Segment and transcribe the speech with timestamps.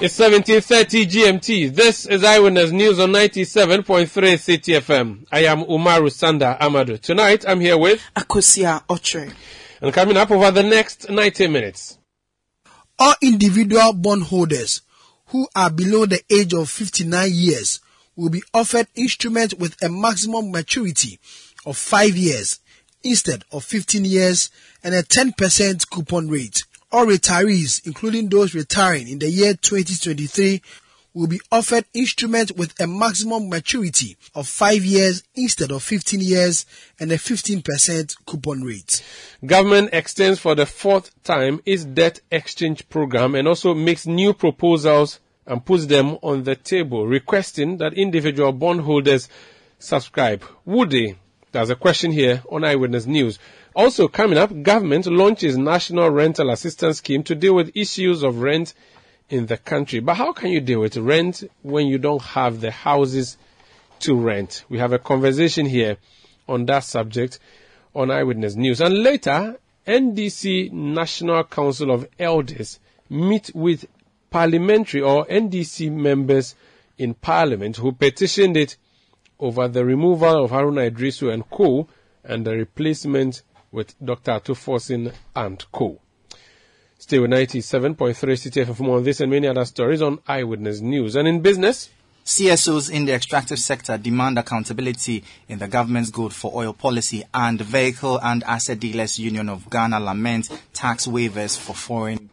[0.00, 1.74] It's 1730 GMT.
[1.74, 5.26] This is Eyewitness News on 97.3 Citi FM.
[5.32, 7.00] I am Umaru Sanda Amadu.
[7.00, 9.34] Tonight I'm here with Akosia Otre.
[9.82, 11.98] And coming up over the next 90 minutes.
[12.96, 14.82] All individual bondholders
[15.26, 17.80] who are below the age of 59 years
[18.14, 21.18] will be offered instruments with a maximum maturity
[21.66, 22.60] of 5 years
[23.02, 24.48] instead of 15 years
[24.84, 26.62] and a 10% coupon rate.
[26.90, 30.62] All retirees, including those retiring in the year 2023,
[31.12, 36.64] will be offered instruments with a maximum maturity of 5 years instead of 15 years
[36.98, 39.04] and a 15% coupon rate.
[39.44, 45.20] Government extends for the fourth time its debt exchange program and also makes new proposals
[45.46, 49.28] and puts them on the table, requesting that individual bondholders
[49.78, 50.42] subscribe.
[50.66, 51.16] They?
[51.52, 53.38] There's a question here on Eyewitness News.
[53.74, 58.74] Also coming up, government launches national rental assistance scheme to deal with issues of rent
[59.28, 60.00] in the country.
[60.00, 63.36] But how can you deal with rent when you don't have the houses
[64.00, 64.64] to rent?
[64.68, 65.98] We have a conversation here
[66.48, 67.38] on that subject
[67.94, 68.80] on Eyewitness News.
[68.80, 72.80] And later, NDC National Council of Elders
[73.10, 73.86] meet with
[74.30, 76.54] parliamentary or NDC members
[76.98, 78.76] in parliament who petitioned it
[79.40, 81.88] over the removal of Haruna Iddrisu and co
[82.24, 84.32] and the replacement with Dr.
[84.32, 86.00] Ato Forson and co.
[86.98, 90.80] Stay with 97.3 Citi FM for more on this and many other stories on Eyewitness
[90.80, 91.14] News.
[91.14, 91.90] And in business,
[92.24, 97.60] CSOs in the extractive sector demand accountability in the government's gold for oil policy and
[97.60, 102.30] Vehicle and Asset Dealers Union of Ghana laments tax waivers for foreign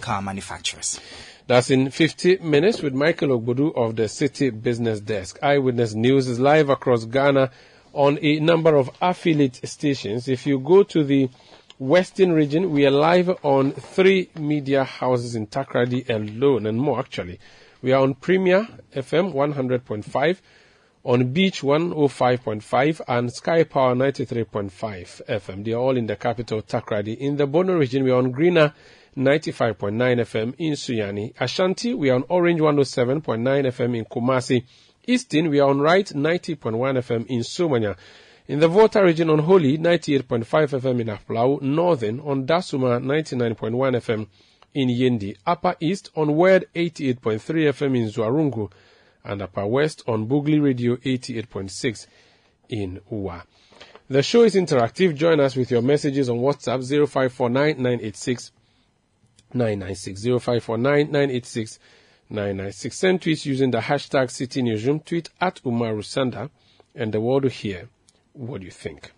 [0.00, 1.00] car manufacturers.
[1.46, 5.38] That's in 50 minutes with Michael Ogbodu of the Citi Business Desk.
[5.42, 7.50] Eyewitness News is live across Ghana
[7.94, 10.28] on a number of affiliate stations.
[10.28, 11.30] If you go to the
[11.78, 17.38] Western region, we are live on three media houses in Takoradi alone and more actually.
[17.82, 20.38] We are on Premier FM 100.5,
[21.04, 24.70] on Beach 105.5 and Sky Power 93.5
[25.26, 25.64] FM.
[25.64, 27.16] They are all in the capital Takoradi.
[27.18, 28.72] In the Bono region, we are on Greener
[29.16, 31.34] 95.9 FM in Sunyani.
[31.38, 34.64] Ashanti, we are on Orange 107.9 FM in Kumasi.
[35.06, 37.96] Eastern, we are on Right 90.1 FM in Somanya.
[38.46, 41.60] In the Volta region on Holy, 98.5 FM in Aflao.
[41.62, 44.26] Northern on Dasuma, 99.1 FM
[44.74, 45.36] in Yendi.
[45.46, 48.70] Upper East on Word, 88.3 FM in Zuarungu.
[49.24, 52.06] And Upper West on Bugli Radio, 88.6
[52.68, 53.42] in Uwa.
[54.08, 55.14] The show is interactive.
[55.14, 58.52] Join us with your messages on WhatsApp 0549 986
[59.54, 61.78] 996 0549 986
[62.30, 62.96] 996.
[62.96, 64.62] Send tweets using the hashtag City.
[65.00, 66.50] Tweet at Umaru Sanda
[66.94, 67.88] and the world will hear
[68.32, 69.12] what you think.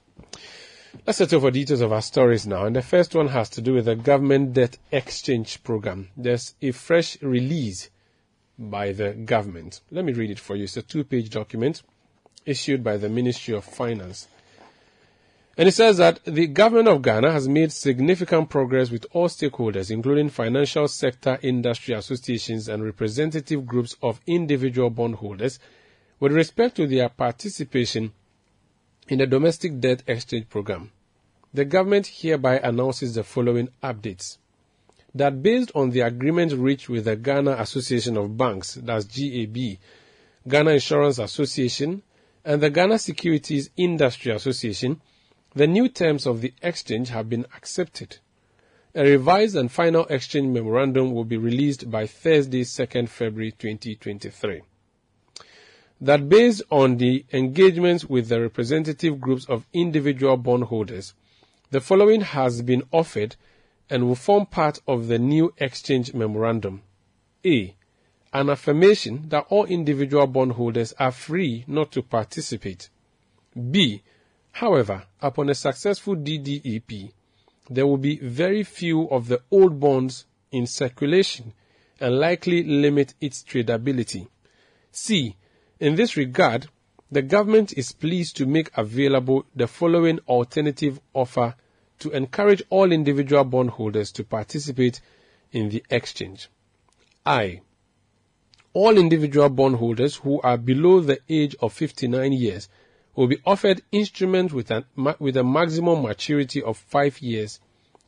[1.06, 2.65] Let's settle for details of our stories now.
[2.65, 6.09] And the first one has to do with the government debt exchange program.
[6.16, 7.91] There's a fresh release
[8.59, 9.81] by the government.
[9.91, 10.65] Let me read it for you.
[10.65, 11.83] It's a two page document
[12.47, 14.28] issued by the Ministry of Finance.
[15.59, 19.91] And it says that the government of Ghana has made significant progress with all stakeholders,
[19.91, 25.59] including financial sector industry associations and representative groups of individual bondholders,
[26.21, 28.12] with respect to their participation
[29.09, 30.91] in the domestic debt exchange program.
[31.55, 34.37] The government hereby announces the following updates.
[35.15, 39.78] That based on the agreement reached with the Ghana Association of Banks, that's GAB,
[40.47, 42.03] Ghana Insurance Association,
[42.45, 45.00] and the Ghana Securities Industry Association,
[45.56, 48.19] the new terms of the exchange have been accepted.
[48.94, 54.60] A revised and final exchange memorandum will be released by Thursday, 2nd February 2023.
[56.03, 61.15] That based on the engagements with the representative groups of individual bondholders,
[61.71, 63.36] the following has been offered
[63.89, 66.83] and will form part of the new exchange memorandum.
[67.47, 67.75] A.
[68.30, 72.91] An affirmation that all individual bondholders are free not to participate.
[73.71, 74.03] B
[74.56, 77.12] However, upon a successful DDEP,
[77.68, 81.53] there will be very few of the old bonds in circulation
[82.00, 84.28] and likely limit its tradability.
[84.91, 85.36] C.
[85.78, 86.68] In this regard,
[87.12, 91.54] the government is pleased to make available the following alternative offer
[91.98, 95.03] to encourage all individual bondholders to participate
[95.53, 96.48] in the exchange.
[97.26, 97.60] I.
[98.72, 102.70] All individual bondholders who are below the age of 59 years
[103.16, 104.84] will be offered instruments with, an,
[105.18, 107.59] with a maximum maturity of 5 years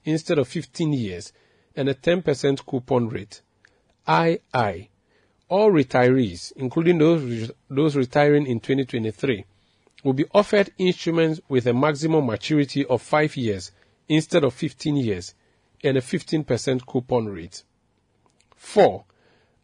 [0.05, 1.32] instead of 15 years
[1.75, 3.40] and a 10% coupon rate.
[4.08, 4.90] II.
[5.49, 9.46] All retirees, including those, those retiring in 2023,
[10.05, 13.72] will be offered instruments with a maximum maturity of 5 years
[14.08, 15.34] instead of 15 years
[15.82, 17.62] and a 15% coupon rate.
[18.56, 19.05] 4.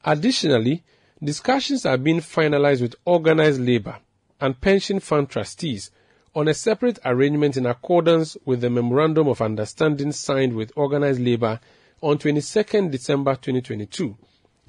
[0.07, 0.83] Additionally,
[1.23, 3.99] discussions are being finalized with organized labor
[4.41, 5.91] and pension fund trustees
[6.35, 11.61] on a separate arrangement in accordance with the Memorandum of Understanding signed with organized labor
[12.01, 14.17] on 22nd December 2022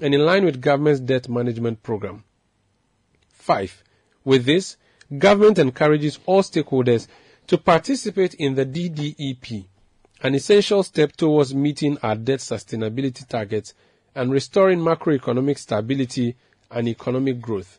[0.00, 2.22] and in line with government's debt management program.
[3.32, 3.82] 5.
[4.24, 4.76] With this,
[5.16, 7.08] government encourages all stakeholders
[7.46, 9.66] to participate in the DDEP,
[10.22, 13.74] an essential step towards meeting our debt sustainability targets
[14.14, 16.36] and restoring macroeconomic stability
[16.70, 17.78] and economic growth.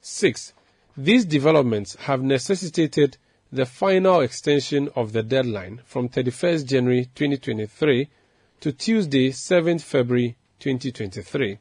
[0.00, 0.52] 6.
[0.98, 3.18] These developments have necessitated
[3.52, 8.08] the final extension of the deadline from 31st January 2023
[8.60, 11.58] to Tuesday 7th February 2023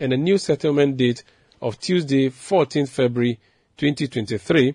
[0.00, 1.24] and a new settlement date
[1.62, 3.40] of Tuesday 14th February
[3.78, 4.74] 2023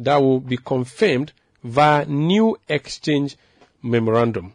[0.00, 3.36] that will be confirmed via new exchange
[3.80, 4.52] memorandum.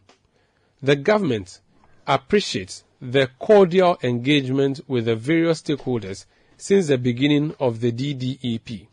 [0.81, 1.61] The government
[2.05, 6.25] appreciates the cordial engagement with the various stakeholders
[6.57, 8.88] since the beginning of the DDEP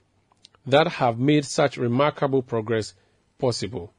[0.67, 2.95] that have made such remarkable progress
[3.39, 3.93] possible.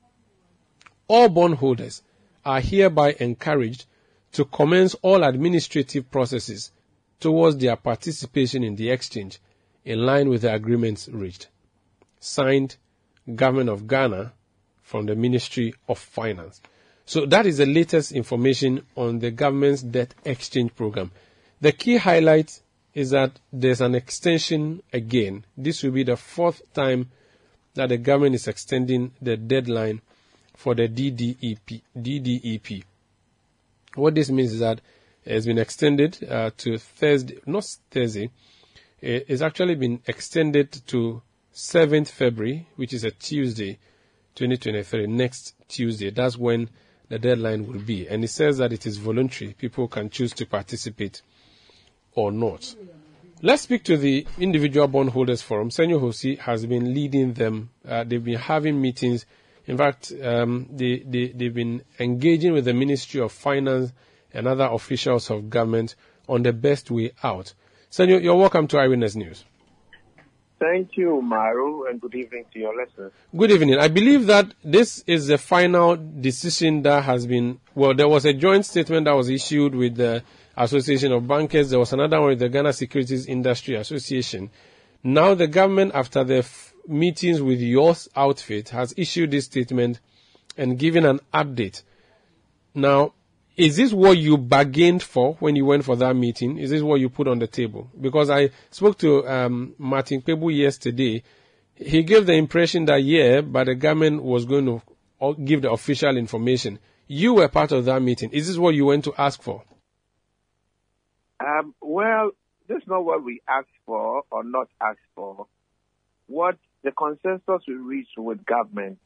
[1.08, 2.04] All bondholders
[2.46, 3.86] are hereby encouraged
[4.34, 6.72] to commence all administrative processes
[7.20, 9.40] towards their participation in the exchange
[9.86, 11.48] in line with the agreements reached.
[12.20, 12.76] Signed,
[13.34, 14.34] Government of Ghana
[14.82, 16.62] from the Ministry of Finance.
[17.06, 21.12] So that is the latest information on the government's debt exchange program.
[21.62, 22.62] The key highlight
[22.98, 25.46] is that there's an extension again.
[25.56, 27.12] This will be the fourth time
[27.76, 30.02] that the government is extending the deadline
[30.56, 31.84] for the DDEP.
[31.96, 32.84] DDEP.
[33.94, 34.82] What this means is that
[35.24, 38.32] it has been extended uh, to Thursday, not Thursday,
[39.00, 41.22] it's actually been extended to
[41.54, 43.78] 7th February, which is a Tuesday,
[44.34, 46.10] 2023, next Tuesday.
[46.10, 46.72] That's when
[47.10, 48.08] the deadline will be.
[48.08, 49.54] And it says that it is voluntary.
[49.54, 51.22] People can choose to participate
[52.18, 52.76] or not.
[53.44, 55.70] Let's speak to the individual bondholders forum.
[55.70, 57.70] Senyo Hosi has been leading them.
[57.88, 59.28] Uh, they've been having meetings.
[59.68, 63.94] In fact, um, they, they, they've been engaging with the Ministry of Finance
[64.34, 65.96] and other officials of government
[66.28, 67.54] on the best way out.
[67.92, 69.46] Senyo, you're welcome to Eyewitness News.
[70.60, 73.12] Thank you, Maru, and good evening to your listeners.
[73.36, 73.78] Good evening.
[73.78, 78.34] I believe that this is the final decision that has been, well, there was a
[78.34, 80.24] joint statement that was issued with the
[80.58, 81.70] Association of Bankers.
[81.70, 84.50] There was another one with the Ghana Securities Industry Association.
[85.04, 90.00] Now the government, after the f- meetings with your outfit, has issued this statement
[90.58, 91.84] and given an update.
[92.74, 93.14] Now,
[93.56, 96.58] is this what you bargained for when you went for that meeting?
[96.58, 97.90] Is this what you put on the table?
[98.00, 101.24] Because I spoke to um, Martin Kpebu yesterday.
[101.76, 106.18] He gave the impression that, yeah, but the government was going to give the official
[106.18, 106.80] information.
[107.08, 108.32] You were part of that meeting.
[108.32, 109.64] Is this what you went to ask for?
[111.40, 112.32] Um, well,
[112.68, 115.48] this is not what we asked for or not asked for.
[116.28, 119.00] What the consensus we reached with government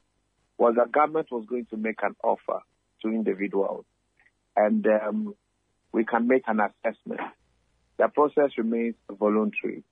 [0.57, 2.61] was that government was going to make an offer
[3.01, 3.85] to individuals
[4.55, 5.35] and um,
[5.91, 7.21] we can make an assessment.
[7.97, 9.83] The process remains voluntary.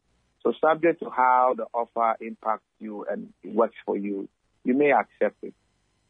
[0.42, 4.30] So subject to how the offer impacts you and works for you,
[4.64, 5.54] you may accept it.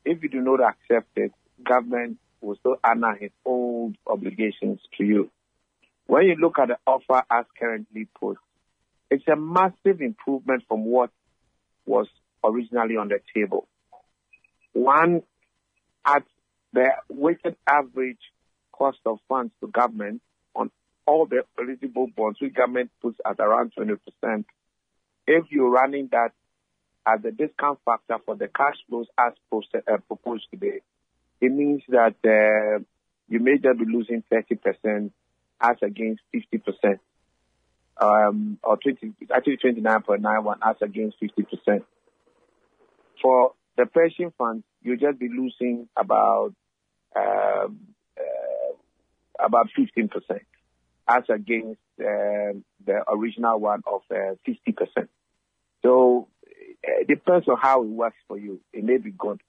[0.06, 1.32] If you do not accept it,
[1.64, 5.32] government will still honor its old obligations to you.
[6.10, 8.40] When you look at the offer as currently put,
[9.12, 11.12] it's a massive improvement from what
[11.86, 12.08] was
[12.44, 13.68] originally on the table.
[14.74, 15.22] One,
[16.04, 16.24] at
[16.74, 18.18] the weighted average
[18.72, 20.24] cost of funds to government
[20.56, 20.72] on
[21.06, 24.00] all the eligible bonds, which government puts at around 20%.
[25.28, 26.32] If you're running that
[27.06, 30.82] as a discount factor for the cash flows as posted, uh, proposed today,
[31.40, 32.84] it means that uh,
[33.28, 35.12] you may just be losing 30%
[35.62, 37.00] as against 50%,
[38.02, 41.84] um, or 20, actually 29.91 as against 50%.
[43.22, 46.54] For the pension fund, you'll just be losing about
[47.16, 47.80] um,
[49.40, 50.10] about 15%
[51.08, 52.54] as against uh,
[52.86, 55.08] the original one of uh, 50%.
[55.82, 56.28] So
[56.84, 58.60] it depends on how it works for you.
[58.74, 59.42] It may be good.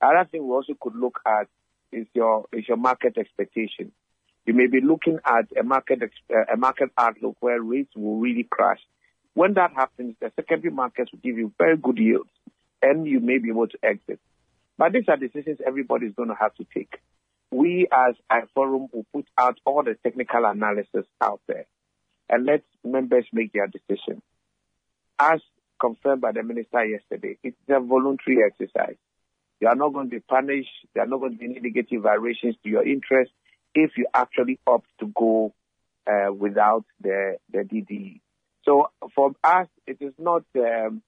[0.00, 1.48] Another thing we also could look at
[1.92, 3.92] is your is your market expectation.
[4.44, 8.80] You may be looking at a market a market outlook where rates will really crash.
[9.34, 12.30] When that happens, the secondary markets will give you very good yields,
[12.82, 14.18] and you may be able to exit.
[14.76, 16.98] But these are decisions everybody's going to have to take.
[17.50, 21.66] We as a forum will put out all the technical analysis out there
[22.28, 24.22] and let members make their decision.
[25.18, 25.40] As
[25.80, 28.96] confirmed by the minister yesterday, it's a voluntary exercise.
[29.60, 30.70] You are not going to be punished.
[30.94, 33.30] There are not going to be any negative variations to your interest
[33.74, 35.54] if you actually opt to go
[36.06, 38.20] uh, without the the DDE.
[38.64, 41.02] So for us, it is not um,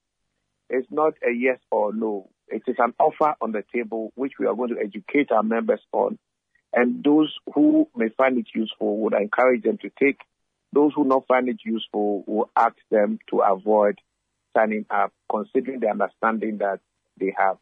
[0.69, 2.31] it's not a yes or no.
[2.49, 5.81] It is an offer on the table which we are going to educate our members
[5.93, 6.19] on,
[6.73, 10.21] and those who may find it useful would encourage them to take.
[10.73, 14.01] Those who not find it useful will ask them to avoid
[14.57, 16.81] signing up, considering the understanding that
[17.19, 17.59] they have.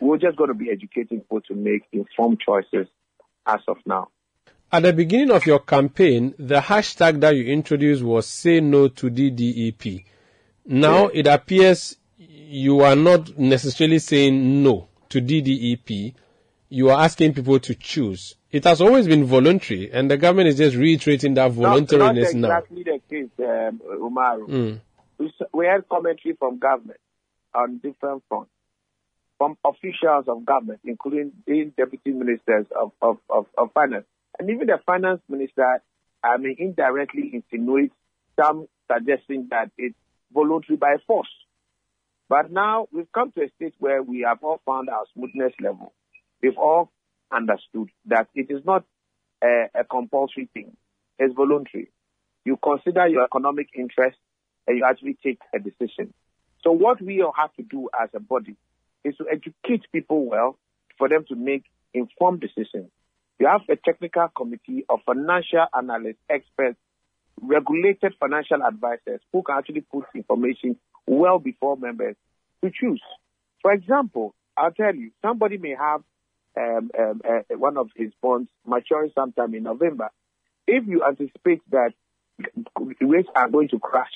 [0.00, 2.88] We're just going to be educating people to make informed choices
[3.46, 4.08] as of now.
[4.70, 9.10] At the beginning of your campaign, the hashtag that you introduced was say no to
[9.10, 10.04] DDEP.
[10.64, 11.20] Now yeah.
[11.20, 16.14] it appears you are not necessarily saying no to DDEP.
[16.68, 18.36] You are asking people to choose.
[18.50, 22.64] It has always been voluntary, and the government is just reiterating that voluntariness not, not
[22.64, 22.92] exactly now.
[22.92, 24.48] the case, um, Umaru.
[24.48, 24.80] Mm.
[25.18, 27.00] We, we had commentary from government
[27.54, 28.50] on different fronts,
[29.42, 34.04] from officials of government, including the deputy ministers of, of, of, of finance
[34.38, 35.82] and even the finance minister,
[36.22, 37.94] I mean, indirectly insinuates
[38.40, 39.96] some suggesting that it's
[40.32, 41.28] voluntary by force.
[42.28, 45.92] But now we've come to a state where we have all found our smoothness level.
[46.40, 46.92] We've all
[47.34, 48.84] understood that it is not
[49.42, 50.76] a, a compulsory thing.
[51.18, 51.90] It's voluntary.
[52.44, 54.18] You consider your economic interest
[54.68, 56.14] and you actually take a decision.
[56.62, 58.56] So what we all have to do as a body
[59.04, 60.58] is to educate people well
[60.98, 62.90] for them to make informed decisions.
[63.38, 66.78] You have a technical committee of financial analysts, experts,
[67.40, 72.16] regulated financial advisors who can actually put information well before members
[72.62, 73.02] to choose.
[73.60, 76.02] For example, I'll tell you, somebody may have
[76.56, 80.10] um, um, uh, one of his bonds maturing sometime in November.
[80.66, 81.92] If you anticipate that
[83.00, 84.12] rates are going to crash,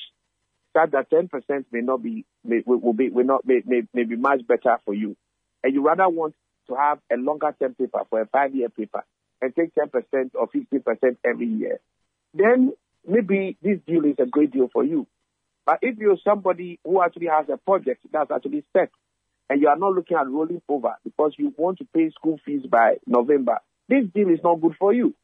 [0.76, 4.16] that that 10% may not be may, will be will not may, may, may be
[4.16, 5.16] much better for you,
[5.64, 6.34] and you rather want
[6.68, 9.02] to have a longer term paper for a five year paper,
[9.40, 11.80] and take 10% or 15% every year,
[12.34, 12.72] then
[13.06, 15.06] maybe this deal is a great deal for you.
[15.64, 18.90] But if you're somebody who actually has a project that's actually set
[19.48, 22.62] and you are not looking at rolling over because you want to pay school fees
[22.70, 25.14] by November, this deal is not good for you.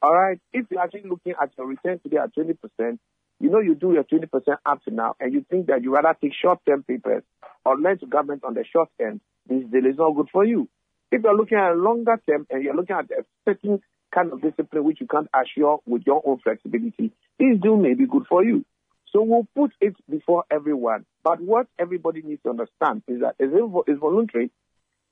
[0.00, 0.38] All right.
[0.52, 2.98] If you're actually looking at your return today at 20%,
[3.42, 4.28] you know you do your 20%
[4.64, 7.24] up to now and you think that you rather take short-term papers
[7.64, 10.68] or lend to government on the short end, this deal is not good for you.
[11.10, 13.82] If you're looking at a longer term and you're looking at a certain
[14.14, 18.06] kind of discipline which you can't assure with your own flexibility, this deal may be
[18.06, 18.64] good for you.
[19.12, 21.04] So we'll put it before everyone.
[21.24, 24.52] But what everybody needs to understand is that it's voluntary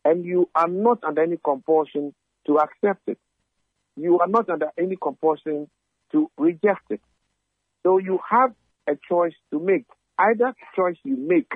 [0.05, 2.15] and you are not under any compulsion
[2.47, 3.19] to accept it.
[3.97, 5.69] You are not under any compulsion
[6.13, 7.01] to reject it.
[7.83, 8.53] So you have
[8.89, 9.87] a choice to make.
[10.19, 11.53] Either choice you make,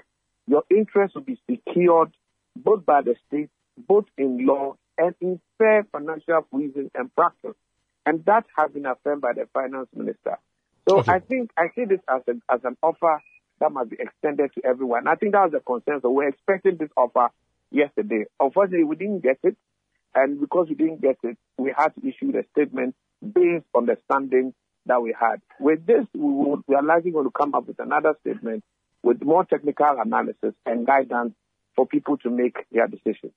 [0.46, 2.14] your interest will be secured
[2.56, 7.56] both by the state both in law and in fair financial reason and practice.
[8.06, 10.38] And that has been affirmed by the finance minister.
[10.88, 11.12] So okay.
[11.12, 13.22] I think I see this as, a, as an offer
[13.60, 15.08] that must be extended to everyone.
[15.08, 16.02] I think that was the consensus.
[16.04, 17.30] We're expecting this offer
[17.70, 18.24] yesterday.
[18.38, 19.56] Unfortunately, we didn't get it.
[20.14, 23.96] And because we didn't get it, we had to issue the statement based on the
[24.04, 24.54] standing
[24.86, 25.40] that we had.
[25.58, 28.64] With this, we, will, we are likely going to come up with another statement
[29.02, 31.34] with more technical analysis and guidance
[31.76, 33.32] for people to make their decision.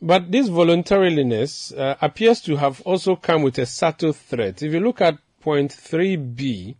[0.00, 4.62] But this voluntariness uh, appears to have also come with a subtle threat.
[4.62, 6.76] If you look at point 3b,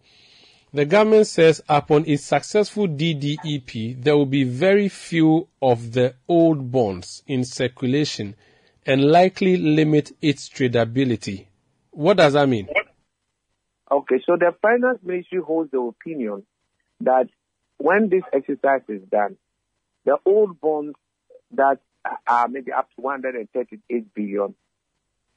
[0.72, 6.70] the government says upon its successful DDEP, there will be very few of the old
[6.70, 8.34] bonds in circulation
[8.84, 11.46] and likely limit its tradability.
[11.90, 12.68] What does that mean?
[13.90, 16.44] Okay, so the finance ministry holds the opinion
[17.00, 17.28] that
[17.78, 19.36] when this exercise is done,
[20.04, 20.96] the old bonds
[21.52, 21.78] that
[22.26, 24.54] are maybe up to 138 billion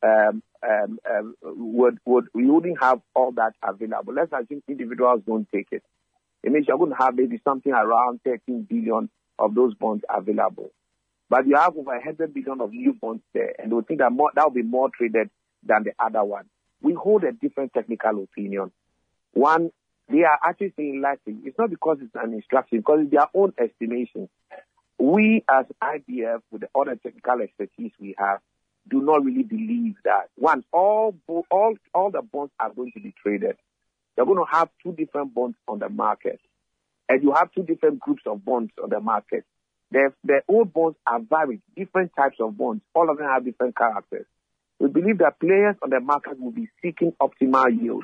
[0.03, 4.13] um, um, um, would would we wouldn't have all that available.
[4.13, 5.83] Let's assume individuals don't take it.
[6.43, 10.71] It means you're going to have maybe something around 13 billion of those bonds available.
[11.29, 14.31] But you have over 100 billion of new bonds there, and we think that more,
[14.35, 15.29] that will be more traded
[15.63, 16.45] than the other one.
[16.81, 18.71] We hold a different technical opinion.
[19.33, 19.71] One
[20.09, 21.37] they are actually saying likely.
[21.45, 24.27] It's not because it's an instruction, because it's their own estimation.
[24.97, 28.39] We as IBF, with the other technical expertise we have,
[28.89, 30.29] do not really believe that.
[30.35, 31.15] One, all
[31.49, 33.55] all all the bonds are going to be traded.
[34.17, 36.41] You're going to have two different bonds on the market,
[37.07, 39.45] and you have two different groups of bonds on the market.
[39.91, 42.81] The, the old bonds are varied, different types of bonds.
[42.93, 44.25] All of them have different characters.
[44.81, 48.03] We believe that players on the market will be seeking optimal yield.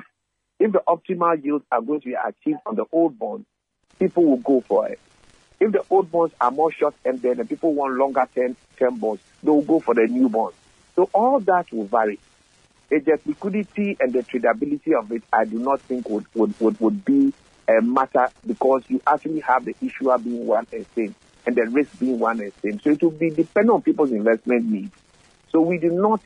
[0.60, 3.48] If the optimal yields are going to be achieved on the old bonds,
[3.98, 5.00] people will go for it.
[5.60, 9.50] If the old bonds are more short-ended and people want longer term, term bonds, they
[9.50, 10.56] will go for the new bonds.
[10.96, 12.20] So all that will vary.
[12.92, 16.80] It's the liquidity and the tradability of it, I do not think would, would, would,
[16.80, 17.34] would be
[17.68, 21.16] a matter because you actually have the issuer being one and same
[21.48, 22.80] and the risk being one and same.
[22.82, 24.94] So it will be dependent on people's investment needs.
[25.50, 26.22] So we do not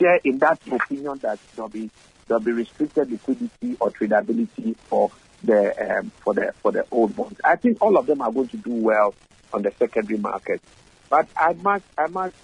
[0.00, 1.90] share in that opinion that there'll be
[2.26, 5.10] there'll be restricted liquidity or tradability for
[5.44, 7.40] the um, for the for the old bonds.
[7.44, 9.14] I think all of them are going to do well
[9.52, 10.60] on the secondary market.
[11.08, 12.34] But I must I must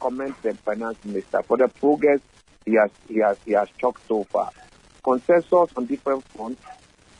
[0.00, 2.20] commend the finance minister for the progress
[2.64, 4.50] he has he has he has chalked so far.
[5.02, 6.62] Consensus on different fronts.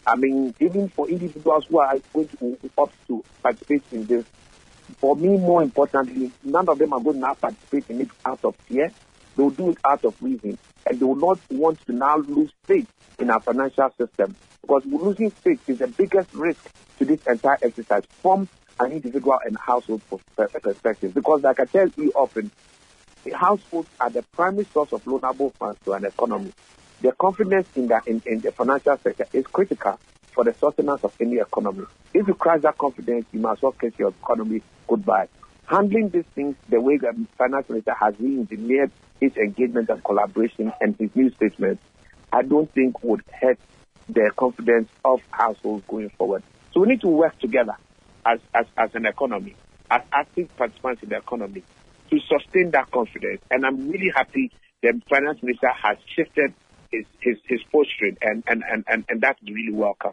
[0.06, 4.24] I mean, even for individuals who are going to opt to participate in this,
[5.00, 8.54] for me, more importantly, none of them are going to participate in it out of
[8.68, 8.90] fear.
[9.36, 12.52] They will do it out of reason, and they will not want to now lose
[12.66, 12.88] faith
[13.18, 18.02] in our financial system because losing faith is the biggest risk to this entire exercise
[18.22, 18.48] from
[18.80, 20.02] an individual and household
[20.36, 21.14] perspective.
[21.14, 22.50] Because, like I tell you often,
[23.24, 26.52] the households are the primary source of loanable funds to an economy.
[27.00, 29.98] The confidence in the in, in the financial sector is critical
[30.34, 31.84] for the sustenance of any economy.
[32.12, 35.28] If you crash that confidence, you must well kiss your economy goodbye.
[35.66, 38.90] Handling these things the way the finance minister has re-engineered
[39.24, 41.82] his engagement and collaboration and his new statements,
[42.32, 43.58] I don't think would hurt
[44.08, 46.42] the confidence of households going forward.
[46.72, 47.76] So we need to work together
[48.26, 49.56] as, as, as an economy,
[49.90, 51.62] as active participants in the economy
[52.10, 53.40] to sustain that confidence.
[53.50, 54.50] And I'm really happy
[54.82, 56.52] the finance minister has shifted
[56.92, 60.12] his, his, his posture and, and, and, and, and that's really welcome.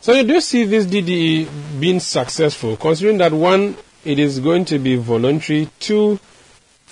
[0.00, 4.78] So you do see this DDE being successful, considering that one, it is going to
[4.78, 6.20] be voluntary, two,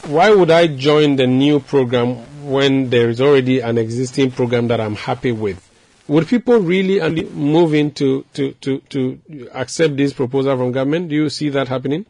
[0.07, 2.17] why would I join the new program
[2.51, 5.69] when there is already an existing program that I'm happy with?
[6.09, 7.01] Would people really
[7.31, 11.09] move in to, to, to, to accept this proposal from government?
[11.09, 12.05] Do you see that happening?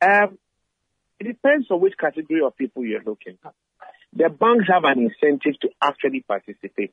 [0.00, 0.38] Um,
[1.18, 3.52] it depends on which category of people you're looking at.
[4.14, 6.92] The banks have an incentive to actually participate.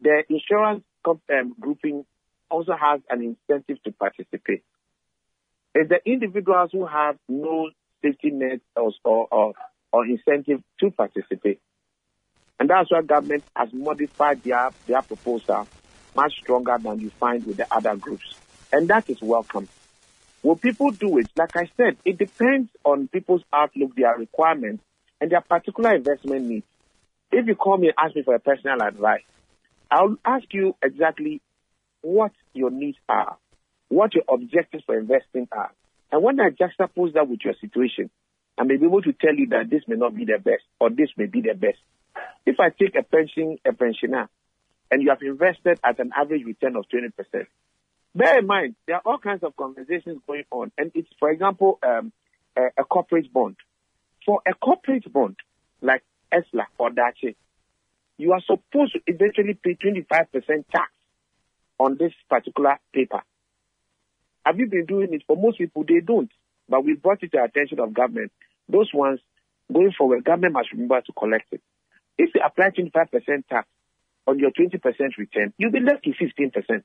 [0.00, 2.04] The insurance um, grouping
[2.50, 4.62] also has an incentive to participate.
[5.74, 7.70] It's the individuals who have no
[8.02, 9.54] safety net or, or,
[9.92, 11.60] or incentive to participate.
[12.60, 15.68] And that's why government has modified their, their proposal
[16.16, 18.34] much stronger than you find with the other groups.
[18.72, 19.68] And that is welcome.
[20.42, 21.28] Will people do it?
[21.36, 24.82] Like I said, it depends on people's outlook, their requirements,
[25.20, 26.66] and their particular investment needs.
[27.30, 29.22] If you call me and ask me for a personal advice,
[29.90, 31.40] I'll ask you exactly
[32.02, 33.36] what your needs are,
[33.88, 35.72] what your objectives for investing are.
[36.10, 38.10] And when I juxtapose that with your situation,
[38.58, 40.90] I may be able to tell you that this may not be the best or
[40.90, 41.78] this may be the best.
[42.44, 44.28] If I take a pension, a pensioner,
[44.90, 47.46] and you have invested at an average return of 20%,
[48.14, 50.72] bear in mind, there are all kinds of conversations going on.
[50.76, 52.12] And it's, for example, um,
[52.56, 53.56] a, a, corporate bond.
[54.24, 55.36] For a corporate bond,
[55.82, 57.36] like ESLA or Daakye,
[58.16, 60.90] you are supposed to eventually pay 25% tax
[61.78, 63.22] on this particular paper.
[64.48, 65.24] Have you been doing it?
[65.26, 66.30] For most people, they don't.
[66.70, 68.32] But we brought it to the attention of government.
[68.66, 69.20] Those ones,
[69.70, 71.60] going forward, government must remember to collect it.
[72.16, 73.68] If you apply 25% tax
[74.26, 74.80] on your 20%
[75.18, 76.82] return, you'll be left with 15%.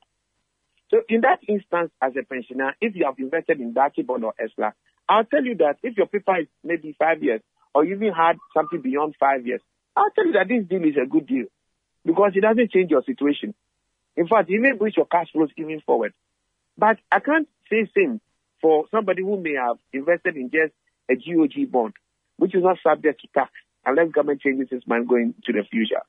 [0.90, 4.34] So in that instance, as a pensioner, if you have invested in Daakye bond or
[4.38, 4.72] ESLA,
[5.08, 7.40] I'll tell you that if your paper is maybe five years
[7.74, 9.62] or you even had something beyond five years,
[9.96, 11.46] I'll tell you that this deal is a good deal
[12.04, 13.54] because it doesn't change your situation.
[14.16, 16.12] In fact, it may boost your cash flows even forward.
[16.76, 18.20] But I can't same
[18.60, 20.72] for somebody who may have invested in just
[21.10, 21.94] a GOG bond,
[22.36, 23.52] which is not subject to tax
[23.84, 26.02] unless government changes its mind going to the future.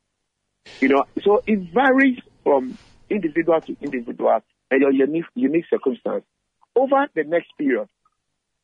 [0.79, 2.77] You know, so it varies from
[3.09, 4.39] individual to individual
[4.71, 6.23] and your unique, unique circumstance.
[6.75, 7.87] Over the next period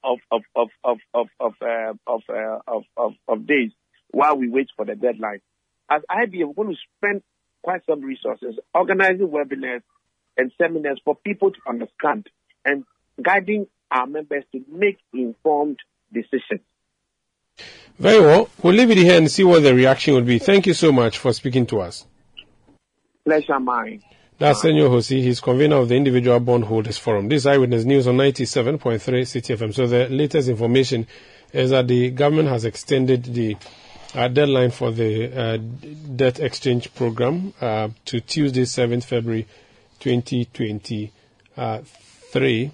[0.04, 3.72] of of of of of of uh, of, uh, of, of, of days
[4.10, 5.42] while we wait for the deadline,
[5.90, 7.22] as IBA, we're going to spend
[7.62, 9.84] quite some resources organizing webinars
[10.38, 12.28] and seminars for people to understand
[12.66, 12.84] and
[13.22, 15.80] guiding our members to make informed
[16.12, 16.62] decisions.
[18.00, 18.50] Very well.
[18.64, 20.40] We'll leave it here and see what the reaction would be.
[20.40, 22.06] Thank you so much for speaking to us.
[23.26, 24.02] Pleasure mine.
[24.40, 25.22] That's Senyo Hosi.
[25.22, 27.30] He's convener of the Individual Bondholders Forum.
[27.30, 29.72] This is Eyewitness News on 97.3 Citi FM.
[29.72, 31.06] So the latest information
[31.54, 33.56] is that the government has extended the
[34.16, 35.58] uh, deadline for the uh,
[36.16, 39.48] debt exchange program uh, to Tuesday, 7th February
[42.32, 42.72] 2023.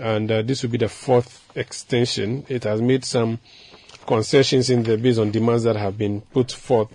[0.00, 2.44] And uh, this will be the fourth extension.
[2.48, 3.38] It has made some
[4.06, 6.88] concessions in the based on demands that have been put forth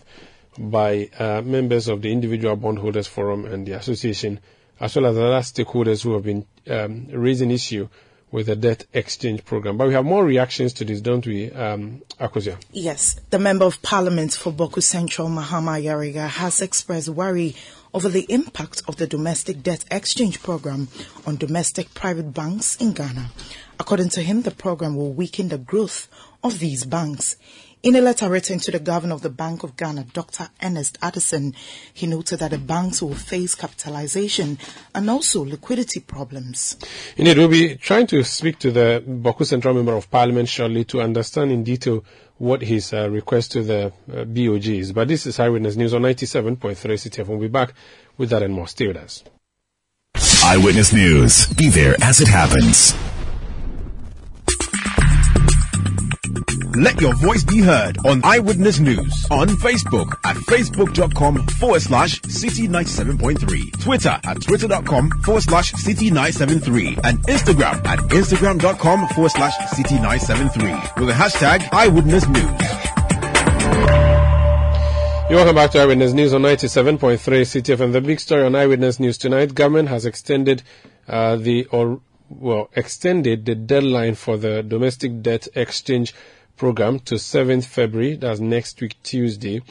[0.57, 4.39] by uh, members of the Individual Bondholders Forum and the association,
[4.79, 7.89] as well as other stakeholders who have been um, raising issue
[8.31, 9.77] with the debt exchange program.
[9.77, 12.61] But we have more reactions to this, don't we, um, Akuzia?
[12.71, 13.19] Yes.
[13.29, 17.55] The Member of Parliament for Bawku Central, Mahama Ayariga, has expressed worry
[17.95, 20.89] over the impact of the domestic debt exchange program
[21.25, 23.31] on domestic private banks in Ghana.
[23.79, 26.09] According to him, the program will weaken the growth
[26.43, 27.37] of these banks.
[27.83, 30.49] In a letter written to the governor of the Bank of Ghana, Dr.
[30.63, 31.53] Ernest Addison,
[31.93, 34.57] he noted that the banks will face capitalization
[34.95, 36.77] and also liquidity problems.
[37.15, 41.01] Indeed, we'll be trying to speak to the Bawku Central Member of Parliament shortly to
[41.01, 42.03] understand in detail
[42.37, 44.91] what his uh, request to the uh, BOG is.
[44.91, 47.27] But this is Eyewitness News on 97.3 CTF.
[47.27, 47.73] We'll be back
[48.17, 48.67] with that and more.
[48.67, 49.23] Stay with us.
[50.43, 51.47] Eyewitness News.
[51.53, 52.93] Be there as it happens.
[56.75, 62.67] Let your voice be heard on Eyewitness News on Facebook at facebook.com forward slash city
[62.67, 69.95] 97.3, Twitter at twitter.com forward slash city 973, and Instagram at instagram.com forward slash city
[69.95, 72.85] 973 with the hashtag Eyewitness News.
[75.29, 77.93] You're welcome back to Eyewitness News on 97.3 Citi FM.
[77.93, 80.61] The big story on Eyewitness News tonight, government has extended
[81.07, 86.13] uh, the, or, well, extended the deadline for the domestic debt exchange
[86.57, 89.61] program to 7th February, that's next week, Tuesday.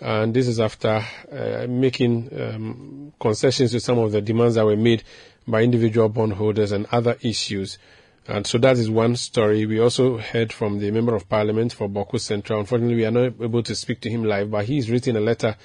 [0.00, 4.76] And this is after uh, making um, concessions to some of the demands that were
[4.76, 5.02] made
[5.46, 7.78] by individual bondholders and other issues.
[8.26, 9.66] And so that is one story.
[9.66, 12.60] We also heard from the Member of Parliament for Bawku Central.
[12.60, 15.56] Unfortunately, we are not able to speak to him live, but he's written a letter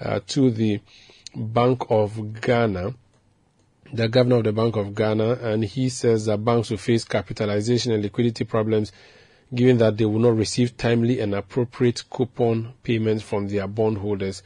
[0.00, 0.80] uh, to the
[1.34, 2.94] Bank of Ghana,
[3.92, 7.92] the governor of the Bank of Ghana, and he says that banks will face capitalization
[7.92, 8.92] and liquidity problems
[9.54, 14.42] given that they will not receive timely and appropriate coupon payments from their bondholders,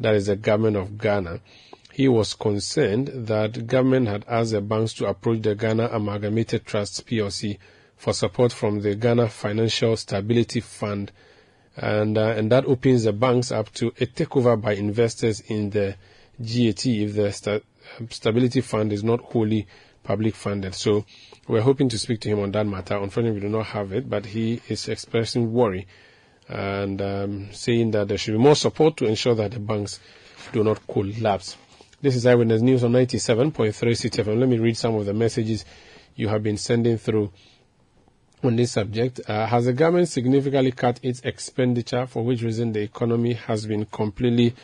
[0.00, 1.40] that is the government of Ghana.
[1.92, 7.06] He was concerned that government had asked the banks to approach the Ghana Amalgamated Trust
[7.06, 7.58] PLC
[7.96, 11.12] for support from the Ghana Financial Stability Fund,
[11.76, 15.96] and uh, and that opens the banks up to a takeover by investors in the
[16.38, 17.60] GAT if the sta-
[18.10, 19.66] Stability Fund is not wholly
[20.02, 20.74] public funded.
[20.74, 21.06] So
[21.48, 22.96] we're hoping to speak to him on that matter.
[22.96, 25.86] Unfortunately, we do not have it, but he is expressing worry
[26.48, 30.00] and um, saying that there should be more support to ensure that the banks
[30.52, 31.56] do not collapse.
[32.00, 34.38] This is Eyewitness News on 97.3 Citi FM.
[34.38, 35.64] Let me read some of the messages
[36.14, 37.32] you have been sending through
[38.42, 39.20] on this subject.
[39.26, 43.86] Uh, has the government significantly cut its expenditure, for which reason the economy has been
[43.86, 44.54] completely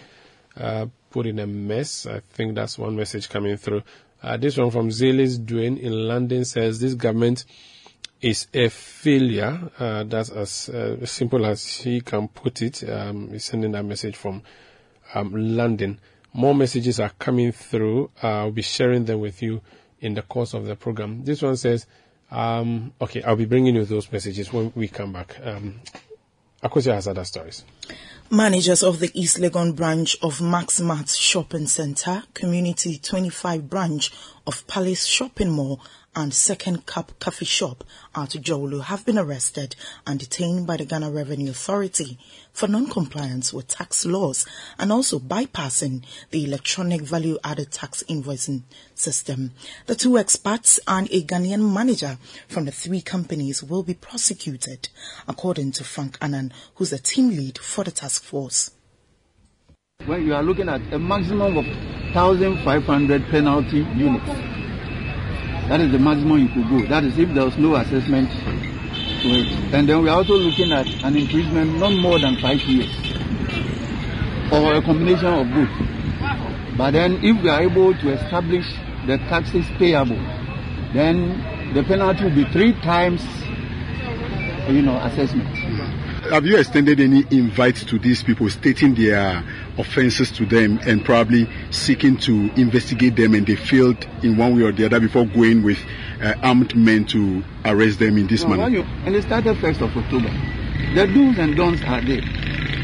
[0.56, 2.06] uh, put in a mess?
[2.06, 3.82] I think that's one message coming through.
[4.22, 7.44] Uh, this one from Zelis Dwayne in London says this government
[8.20, 9.70] is a failure.
[9.78, 12.88] Uh, that's as uh, simple as he can put it.
[12.88, 14.42] Um, he's sending that message from
[15.14, 15.98] um, London.
[16.32, 18.10] More messages are coming through.
[18.22, 19.60] Uh, I'll be sharing them with you
[20.00, 21.24] in the course of the program.
[21.24, 21.86] This one says,
[22.30, 25.36] um, okay, I'll be bringing you those messages when we come back.
[25.42, 25.80] Um,
[26.62, 27.64] Akosia has other stories.
[28.30, 34.10] Managers of the East Legon branch of Maxmart Shopping Center, Community 25 branch
[34.46, 35.80] of Palace Shopping Mall,
[36.14, 39.74] and Second Cup Coffee Shop at Jolu have been arrested
[40.06, 42.18] and detained by the Ghana Revenue Authority
[42.52, 44.44] for non-compliance with tax laws
[44.78, 48.62] and also bypassing the electronic value added tax invoicing
[48.94, 49.52] system.
[49.86, 54.90] The two experts and a Ghanaian manager from the three companies will be prosecuted,
[55.26, 58.70] according to Frank Annan, who's the team lead for the task force.
[60.04, 61.64] When you are looking at a maximum of
[62.14, 64.51] 1,500 penalty units,
[65.72, 66.86] that is the maximum you could go.
[66.86, 68.28] That is if there was no assessment.
[69.72, 72.92] And then we are also looking at an imprisonment not more than five years
[74.52, 76.76] or a combination of both.
[76.76, 78.66] But then if we are able to establish
[79.06, 80.20] the taxes payable,
[80.92, 81.40] then
[81.72, 83.24] the penalty will be three times,
[84.68, 85.48] you know, assessment.
[86.32, 89.44] Have you extended any invite to these people stating their
[89.76, 94.62] offenses to them and probably seeking to investigate them and they failed in one way
[94.62, 95.78] or the other before going with
[96.22, 98.70] uh, armed men to arrest them in this No, manner?
[98.70, 100.30] you- and it started 1st of October.
[100.94, 102.22] The do's and don'ts are there.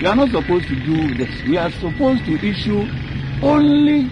[0.00, 1.42] We are not supposed to do this.
[1.48, 2.86] We are supposed to issue
[3.42, 4.10] only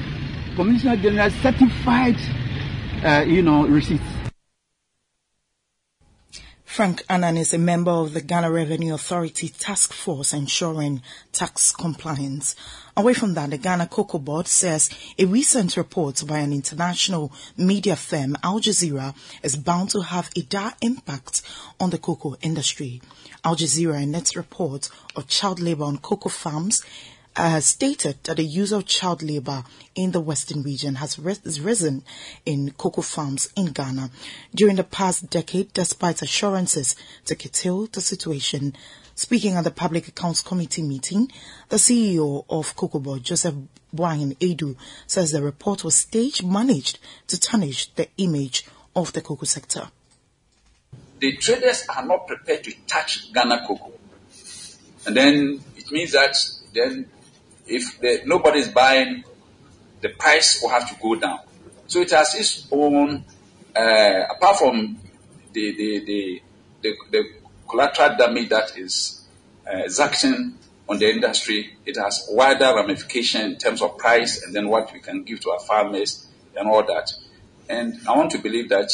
[0.57, 2.17] Commissioner General certified,
[3.05, 4.03] uh, you know, receipts.
[6.77, 11.01] Frank Annan is a member of the Ghana Revenue Authority Task Force ensuring
[11.33, 12.55] tax compliance.
[12.95, 17.97] Away from that, the Ghana Cocoa Board says a recent report by an international media
[17.97, 21.41] firm, Al Jazeera, is bound to have a dire impact
[21.81, 23.01] on the cocoa industry.
[23.43, 26.83] Al Jazeera, in its report of child labor on cocoa farms,
[27.37, 32.03] uh, stated that the use of child labor in the western region has ris- risen
[32.45, 34.11] in cocoa farms in Ghana
[34.55, 36.97] during the past decade, despite assurances
[37.27, 38.75] to curtail the situation.
[39.15, 41.31] Speaking at the Public Accounts Committee meeting,
[41.69, 43.55] the CEO of Cocoa Board, Joseph
[43.95, 49.47] Boahen Aidoo, says the report was stage managed to tarnish the image of the cocoa
[49.47, 49.89] sector.
[51.19, 53.93] The traders are not prepared to touch Ghana cocoa.
[55.07, 56.37] And then it means that
[56.75, 57.09] then
[57.67, 59.25] if the, nobody's buying,
[60.01, 61.41] the price will have to go down.
[61.87, 63.25] So it has its own,
[63.75, 64.99] uh, apart from
[65.53, 66.43] the, the, the,
[66.83, 67.25] the, the
[67.69, 69.25] collateral damage that is
[69.67, 70.55] uh, exacting
[70.89, 75.01] on the industry, it has wider ramification in terms of price and then what we
[75.01, 76.27] can give to our farmers
[76.57, 77.13] and all that.
[77.69, 78.93] And I want to believe that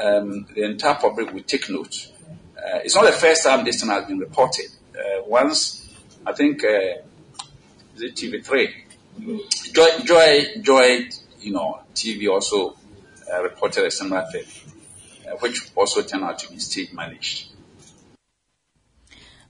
[0.00, 2.08] um, the entire public will take note.
[2.56, 4.66] Uh, it's not the first time this thing has been reported.
[4.94, 5.88] Uh, once,
[6.26, 6.64] I think,
[8.02, 8.72] it TV3?
[9.72, 11.08] Joy, Joy, Joy,
[11.40, 12.76] you know, TV also
[13.32, 14.44] uh, reported a similar thing,
[15.26, 17.48] uh, which also turned out to be state managed.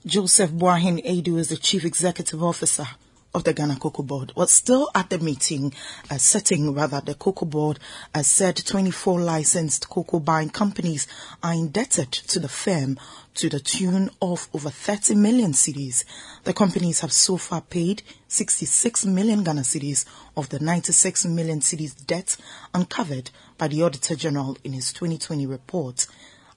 [0.05, 2.87] Joseph Boahen Aidoo is the Chief Executive Officer
[3.35, 5.73] of the Ghana Cocoa Board was still at the meeting,
[6.11, 7.79] uh, setting rather, the Cocoa Board
[8.15, 11.07] uh, said 24 licensed cocoa buying companies
[11.43, 12.99] are indebted to the firm
[13.35, 16.05] to the tune of over 30 million cedis.
[16.45, 20.05] The companies have so far paid 66 million Ghana cedis
[20.37, 22.37] of the 96 million cedis debt
[22.75, 26.07] uncovered by the Auditor General in his 2020 report.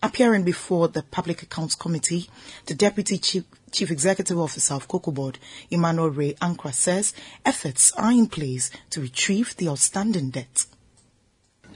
[0.03, 2.29] Appearing before the Public Accounts Committee,
[2.65, 3.43] the Deputy Chief,
[3.75, 5.37] Chief Executive Officer of Cocoa Board,
[5.69, 10.65] Emmanuel Ray Ankrah, says efforts are in place to retrieve the outstanding debt.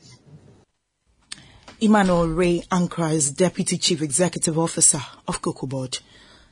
[1.81, 5.99] Emmanuel Ray Ankrah is Deputy Chief Executive Officer of Cocoa Board.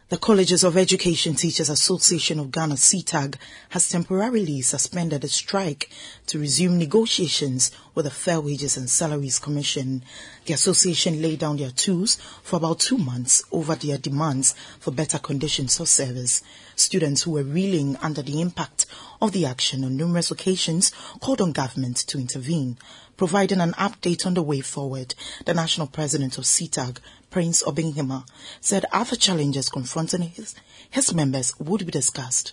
[0.08, 3.34] The Colleges of Education Teachers Association of Ghana, CETAG,
[3.70, 5.90] has temporarily suspended a strike
[6.26, 10.04] to resume negotiations with the Fair Wages and Salaries Commission.
[10.46, 15.18] The association laid down their tools for about two months over their demands for better
[15.18, 16.40] conditions of service.
[16.76, 18.86] Students who were reeling under the impact
[19.20, 22.78] of the action on numerous occasions called on government to intervene.
[23.16, 26.98] Providing an update on the way forward, the national president of CETAG,
[27.30, 28.24] Prince Obeng-Hene,
[28.60, 30.54] said other challenges confronting his,
[30.88, 32.52] his members would be discussed.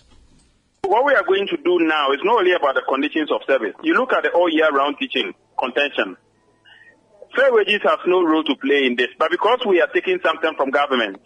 [0.82, 3.74] What we are going to do now is not only about the conditions of service.
[3.84, 6.16] You look at the all year round teaching contention.
[7.36, 10.54] Fair wages have no role to play in this, but because we are taking something
[10.56, 11.20] from government,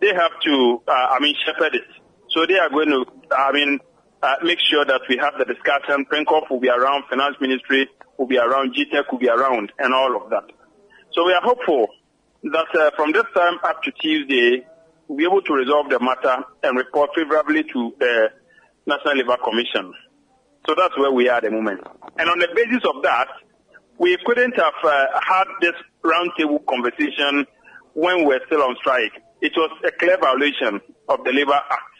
[0.00, 1.84] they have to, uh, I mean, shepherd it.
[2.30, 3.04] So they are going to,
[3.36, 3.80] I mean,
[4.22, 6.06] uh, make sure that we have the discussion.
[6.06, 10.22] PRINCOF will be around, Finance Ministry will be around, GTEC will be around, and all
[10.22, 10.44] of that.
[11.12, 11.88] So we are hopeful
[12.44, 14.64] that uh, from this time up to Tuesday,
[15.08, 18.28] we'll be able to resolve the matter and report favorably to the
[18.86, 19.92] National Labour Commission.
[20.66, 21.80] So that's where we are at the moment.
[22.16, 23.28] And on the basis of that,
[24.00, 27.46] we couldn't have uh, had this roundtable conversation
[27.92, 29.12] when we were still on strike.
[29.42, 31.96] It was a clear violation of the Labour Act.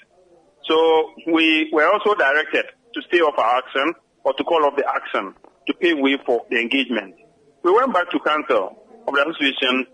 [0.65, 3.93] So we were also directed to stay off our action
[4.25, 5.35] or to call off the action
[5.67, 7.17] to pave way for the engagement.
[7.63, 9.87] We went back to council of the association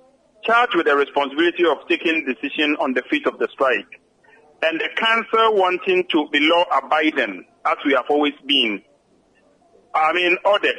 [0.45, 4.01] charged with the responsibility of taking decision on the feet of the strike,
[4.62, 8.81] and the council wanting to be law abiding, as we have always been,
[9.92, 10.77] I mean, ordered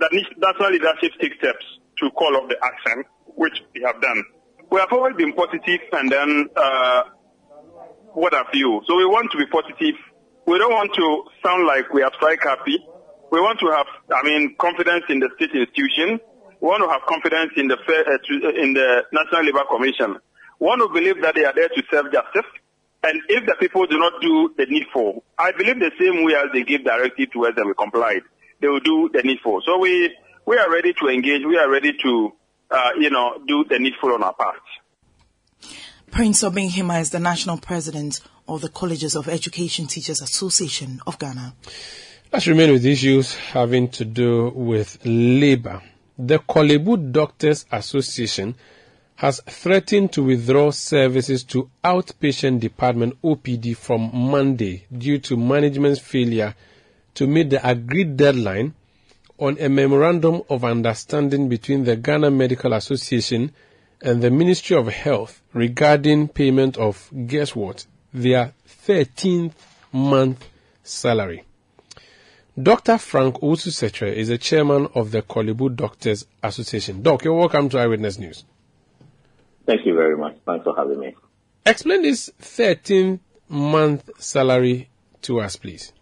[0.00, 1.64] that national leadership take steps
[1.98, 3.04] to call off the action,
[3.36, 4.24] which we have done.
[4.70, 7.02] We have always been positive and then uh,
[8.12, 8.82] what have you.
[8.86, 9.94] So we want to be positive.
[10.46, 12.78] We don't want to sound like we are strike happy.
[13.30, 16.20] We want to have, I mean, confidence in the state institution.
[16.60, 20.16] We want to have confidence in the uh, in the National Labour Commission.
[20.60, 22.50] We want to believe that they are there to serve justice.
[23.02, 26.46] And if the people do not do the needful, I believe the same way as
[26.52, 28.22] they give directive to us and we complied
[28.64, 29.60] they will do the needful.
[29.66, 31.42] So we we are ready to engage.
[31.44, 32.32] We are ready to
[32.70, 34.56] uh, you know do the needful on our part.
[36.10, 41.54] Prince Obeng-Hene is the national president of the Colleges of Education Teachers Association of Ghana.
[42.32, 45.82] Let's remain with issues having to do with labor.
[46.18, 48.54] The Korle Bu Doctors Association
[49.16, 56.54] has threatened to withdraw services to outpatient department OPD from Monday due to management's failure
[57.14, 58.74] to meet the agreed deadline
[59.38, 63.52] on a memorandum of understanding between the Ghana Medical Association
[64.00, 68.52] and the Ministry of Health regarding payment of, guess what, their
[68.86, 69.52] 13th
[69.92, 70.48] month
[70.82, 71.44] salary.
[72.60, 72.98] Dr.
[72.98, 77.02] Frank Owusu-Sekyere is the chairman of the Korle Bu Doctors Association.
[77.02, 78.44] Doc, you're welcome to Eyewitness News.
[79.66, 80.36] Thank you very much.
[80.46, 81.16] Thanks for having me.
[81.66, 84.88] Explain this 13th month salary
[85.22, 85.92] to us, please.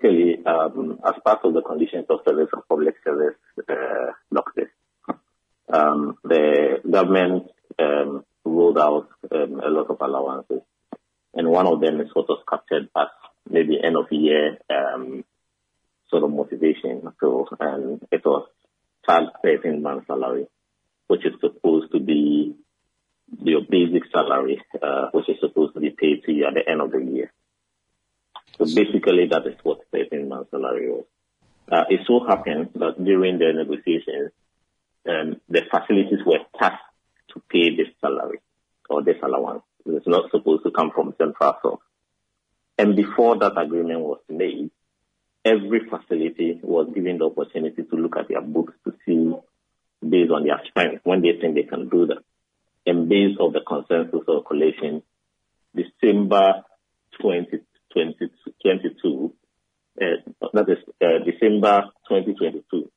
[0.00, 3.36] Basically, um, as part of the conditions of service of public service
[3.68, 4.68] uh, doctors,
[5.72, 10.62] um, the government um, rolled out um, a lot of allowances,
[11.34, 13.08] and one of them is sort of captured as
[13.48, 15.24] maybe end of year um,
[16.08, 17.02] sort of motivation.
[17.20, 18.48] So, and it was
[19.06, 20.46] child 13 month salary,
[21.08, 22.56] which is supposed to be
[23.38, 26.80] your basic salary, uh, which is supposed to be paid to you at the end
[26.80, 27.32] of the year.
[28.60, 31.06] So basically, that is what 13 month salary was.
[31.72, 34.32] Uh, it so happened that during the negotiations,
[35.08, 36.82] um, the facilities were tasked
[37.32, 38.40] to pay this salary
[38.90, 39.62] or this allowance.
[39.86, 41.80] It's not supposed to come from central source.
[42.76, 44.70] And before that agreement was made,
[45.42, 49.32] every facility was given the opportunity to look at their books to see
[50.06, 52.22] based on their strength when they think they can do that.
[52.84, 55.02] And based on the consensus or collation,
[55.74, 56.64] December
[57.20, 57.60] 20,
[57.94, 59.32] 2022,
[60.00, 60.04] uh,
[60.52, 62.90] that is uh, December 2022,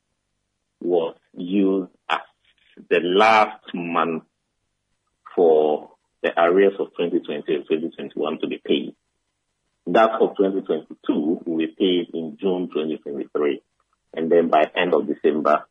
[0.80, 2.20] was used as
[2.90, 4.24] the last month
[5.34, 5.90] for
[6.22, 8.94] the arrears of 2020 and 2021 to be paid.
[9.86, 13.62] That of 2022 will be paid in June 2023.
[14.14, 15.66] And then by end of December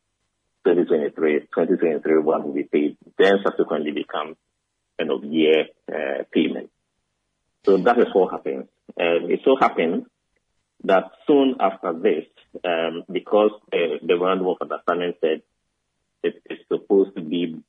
[0.64, 2.96] 2023, 2023 one will be paid.
[3.18, 4.36] Then subsequently become
[4.98, 6.70] end of year uh, payment.
[7.64, 8.66] So that is what happens.
[9.00, 10.06] Um, it so happened
[10.84, 12.24] that soon after this,
[12.64, 15.42] um, because uh, the memorandum of understanding said
[16.22, 17.62] it is supposed to be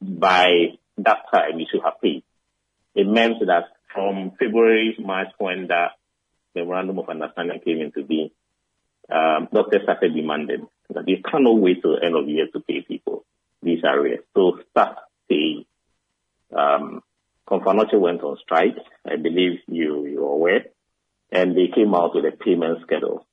[0.00, 2.22] by that time you should have paid,
[2.94, 5.92] it meant that from February, March, when that
[6.54, 8.30] memorandum of understanding came into being,
[9.10, 12.82] um, doctors started demanding that you cannot wait till the end of year to pay
[12.82, 13.24] people
[13.62, 14.20] these areas.
[14.34, 15.64] So start paying.
[16.56, 17.02] Um,
[17.52, 18.78] Komfo Anokye went on strike.
[19.04, 20.64] I believe you, you're aware.
[21.30, 23.26] And they came out with a payment schedule.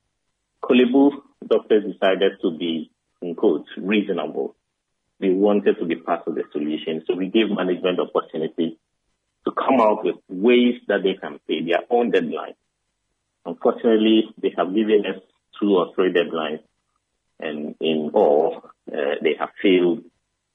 [0.62, 1.12] Korle
[1.46, 2.90] doctors decided to be,
[3.22, 4.56] in quotes, reasonable.
[5.20, 7.02] They wanted to be part of the solution.
[7.06, 8.78] So we gave management opportunity
[9.46, 12.54] to come out with ways that they can pay their own deadline.
[13.46, 15.22] Unfortunately, they have given us
[15.58, 16.60] two or three deadlines,
[17.38, 20.04] and in all, uh, they have failed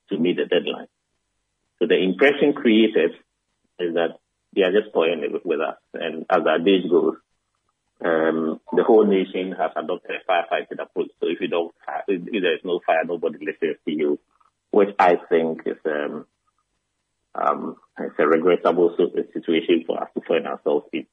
[0.09, 0.87] to meet the deadline.
[1.79, 3.15] So the impression created
[3.79, 4.19] is that
[4.53, 5.77] they are just toying with us.
[5.93, 7.15] And as our days goes,
[8.03, 11.09] um, the whole nation has adopted a firefighting approach.
[11.19, 11.73] So if you don't,
[12.07, 14.19] if there is no fire, nobody listens to you,
[14.71, 16.25] which I think is um,
[17.35, 18.95] um, it's a regrettable
[19.33, 21.05] situation for us to find ourselves in.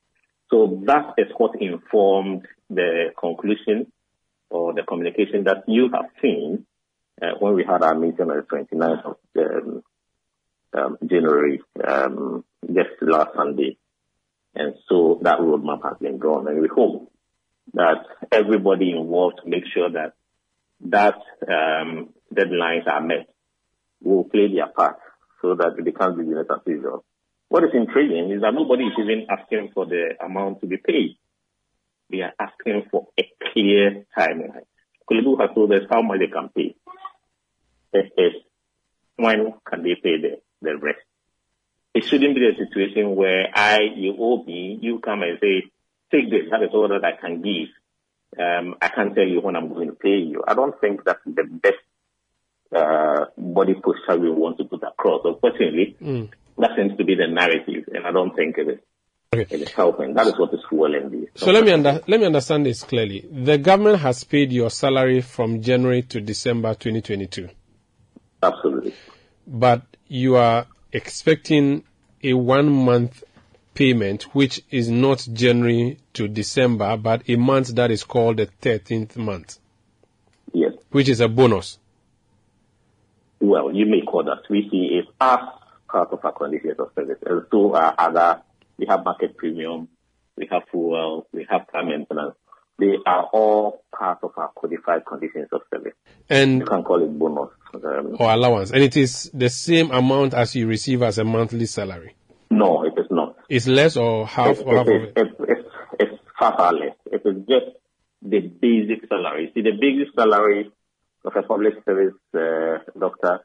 [0.51, 3.91] So that is what informed the conclusion
[4.51, 6.67] or the communication that you have seen
[7.21, 9.83] uh, when we had our meeting on the 29th of um,
[10.75, 13.77] um, January, um, just last Sunday.
[14.55, 17.11] And so that roadmap has been drawn and we hope
[17.75, 20.13] that everybody involved to make sure that
[20.91, 21.15] that
[21.49, 23.29] um, deadlines are met
[24.03, 24.99] will play their part
[25.41, 27.05] so that it becomes business as usual.
[27.49, 31.17] What is intriguing is that nobody is even asking for the amount to be paid.
[32.11, 34.67] They are asking for a clear timeline.
[35.11, 36.75] Korle Bu has told us how much they can pay.
[37.95, 38.33] Is
[39.17, 40.99] when can they pay the, the rest?
[41.95, 45.65] It shouldn't be a situation where I, you owe me, you come and say,
[46.11, 47.69] take this, that is all that I can give.
[48.39, 50.43] Um, I can't tell you when I'm going to pay you.
[50.47, 51.75] I don't think that's the best
[52.75, 55.21] uh, body posture we want to put across.
[55.25, 56.31] Unfortunately, Mm.
[56.59, 58.79] that seems to be the narrative, and I don't think it is.
[59.35, 59.55] Okay.
[59.55, 60.13] It is helping.
[60.15, 61.31] That is what is fueling this.
[61.37, 63.27] So let me under, let me understand this clearly.
[63.31, 67.49] The government has paid your salary from January to December 2022,
[68.43, 68.95] Absolutely.
[69.47, 69.83] but
[70.13, 71.83] you are expecting
[72.23, 73.25] a one month
[73.73, 79.17] payment, which is not January to December, but a month that is called the 13th
[79.17, 79.59] month,
[80.53, 80.75] Yes.
[80.91, 81.79] which is a bonus.
[83.41, 84.43] Well, you may call that.
[84.51, 85.39] We see it as
[85.89, 87.17] part of our conditions of service.
[87.25, 88.43] And so are other,
[88.77, 89.89] we have market premium,
[90.37, 92.35] we have fuel, we have car maintenance.
[92.79, 95.93] They are all part of our codified conditions of service.
[96.29, 97.51] And You can call it bonus.
[97.75, 101.65] Um, or allowance, and it is the same amount as you receive as a monthly
[101.67, 102.15] salary.
[102.51, 103.37] no, it is not.
[103.49, 105.13] It's less or half It- or half it of is- it.
[105.17, 105.69] it's, it's,
[106.01, 106.95] it's far, far less.
[107.07, 107.77] It is just
[108.21, 109.51] the basic salary.
[109.55, 110.71] See, the basic salary
[111.25, 113.41] of a public service uh, doctor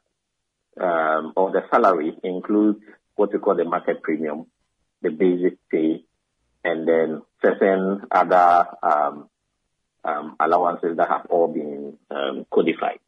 [0.80, 2.80] um, or the salary includes
[3.16, 4.46] what we call the market premium,
[5.00, 6.04] the basic pay,
[6.64, 9.28] and then certain other um,
[10.04, 12.98] um, allowances that have all been um, codified.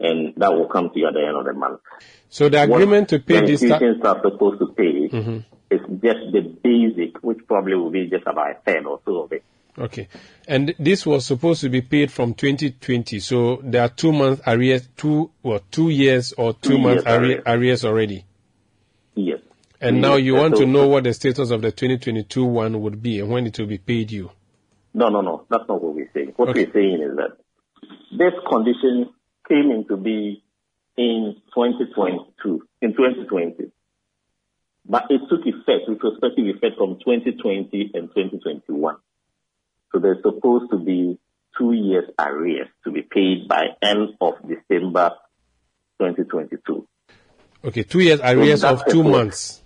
[0.00, 1.80] And that will come to you at the end of the month.
[2.28, 3.60] So the What agreement to pay the this.
[3.68, 5.44] ta- are supposed to pay Mhm.
[5.70, 9.32] is just the basic, which probably will be just about a third or so of
[9.32, 9.42] it.
[9.76, 10.08] Okay.
[10.46, 13.18] And this was supposed to be paid from 2020.
[13.20, 17.18] So there are two months arrears, two, or two years or two, Two months years
[17.18, 17.42] arrears.
[17.46, 18.24] arrears already.
[19.14, 19.40] Yes.
[19.80, 23.00] And now you want So- to know what the status of the 2022 one would
[23.02, 24.30] be and when it will be paid you.
[24.94, 25.44] No, no, no.
[25.48, 26.32] That's not what we're saying.
[26.36, 26.64] What Okay.
[26.64, 27.36] we're saying is that
[28.16, 29.10] this condition
[29.48, 30.38] came into being
[30.96, 33.70] in 2022, in 2020.
[34.84, 38.96] But it took effect, retrospective effect from 2020 and 2021.
[39.92, 41.18] So there's supposed to be
[41.56, 45.12] two years arrears to be paid by end of December
[46.00, 46.86] 2022.
[47.64, 49.62] Okay, two years arrears that of two months.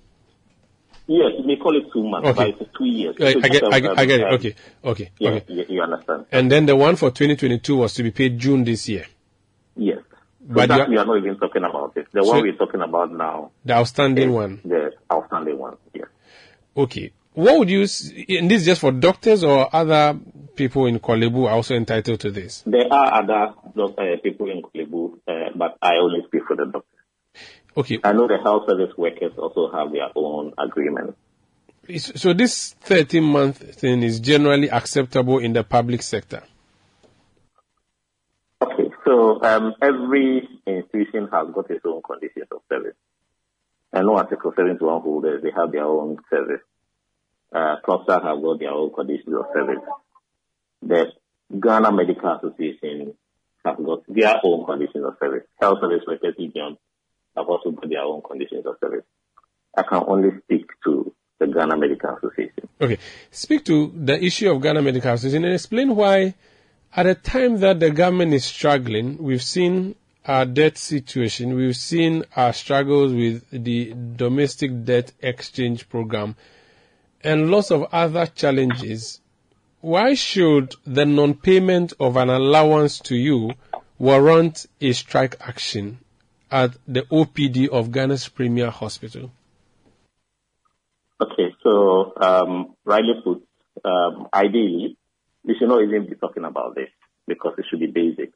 [1.12, 2.52] Yes, you may call it two months, Okay.
[2.52, 3.16] but it's two years.
[3.20, 4.26] I, I get, I, get- I get it.
[4.34, 4.54] Okay,
[4.84, 5.44] okay, Yeah, okay.
[5.52, 6.26] you, you understand.
[6.32, 9.04] And then the one for 2022 was to be paid June this year.
[9.76, 9.98] Yes.
[10.08, 12.06] So But that you- we are not even talking about it.
[12.12, 14.60] The So- one we're talking about now, The outstanding one.
[14.64, 15.76] the outstanding one.
[15.94, 16.06] Yes.
[16.76, 17.12] Okay.
[17.34, 20.18] What would you, and this is just for doctors or other
[20.54, 22.62] people in Korle Bu are also entitled to this?
[22.66, 26.66] There are other uh, people in Korle Bu, uh, but I only speak for the
[26.66, 26.86] doctor.
[27.76, 27.98] Okay.
[28.04, 31.16] I know the health service workers also have their own agreement.
[31.98, 36.42] So this 13 month thing is generally acceptable in the public sector.
[38.60, 42.94] Okay, so um, every institution has got its own conditions of service.
[43.92, 46.60] I know Article 71 holders, they have their own service.
[47.52, 49.82] Uh, clusters have got their own conditions of service.
[50.82, 51.06] The
[51.58, 53.14] Ghana Medical Association
[53.64, 55.46] have got their own conditions of service.
[55.60, 56.34] Health Service Workers
[57.36, 59.04] Also got their own conditions of service.
[59.76, 62.68] I can only speak to the Ghana Medical Association.
[62.80, 62.98] Okay.
[63.30, 66.34] Speak to the issue of Ghana Medical Association and explain why,
[66.94, 69.94] at a time that the government is struggling, we've seen
[70.26, 76.36] our debt situation, we've seen our struggles with the domestic debt exchange program,
[77.24, 79.20] and lots of other challenges.
[79.80, 83.52] Why should the non-payment of an allowance to you
[83.98, 85.98] warrant a strike action
[86.52, 89.32] at the OPD of Ghana's Premier Hospital?
[91.20, 93.46] Okay, so um, rightly put,
[93.84, 94.96] um, ideally,
[95.44, 96.90] we should not even be talking about this
[97.26, 98.32] because it should be basic.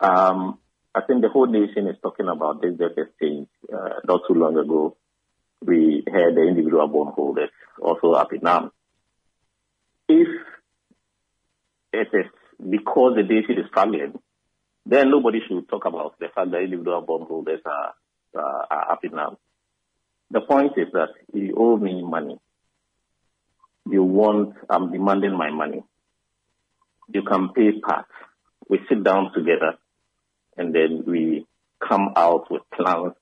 [0.00, 0.58] Um,
[0.94, 3.48] I think the whole nation is talking about this debt exchange.
[3.72, 4.96] Uh, not too long ago,
[5.64, 7.50] we had the individual bondholders
[7.80, 8.72] also up in arms.
[10.08, 10.28] If
[11.92, 12.26] it is
[12.58, 14.18] because the nation is struggling,
[14.86, 17.94] then nobody should talk about the fact that individual bondholders are,
[18.36, 19.38] uh, are in arms.
[20.30, 22.38] The point is that you owe me money.
[23.88, 25.82] You want, I'm demanding my money.
[27.12, 28.06] You can pay part.
[28.68, 29.78] We sit down together
[30.56, 31.46] and then we
[31.86, 33.14] come out with plans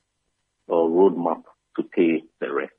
[0.67, 1.43] or roadmap
[1.77, 2.73] to pay the rest.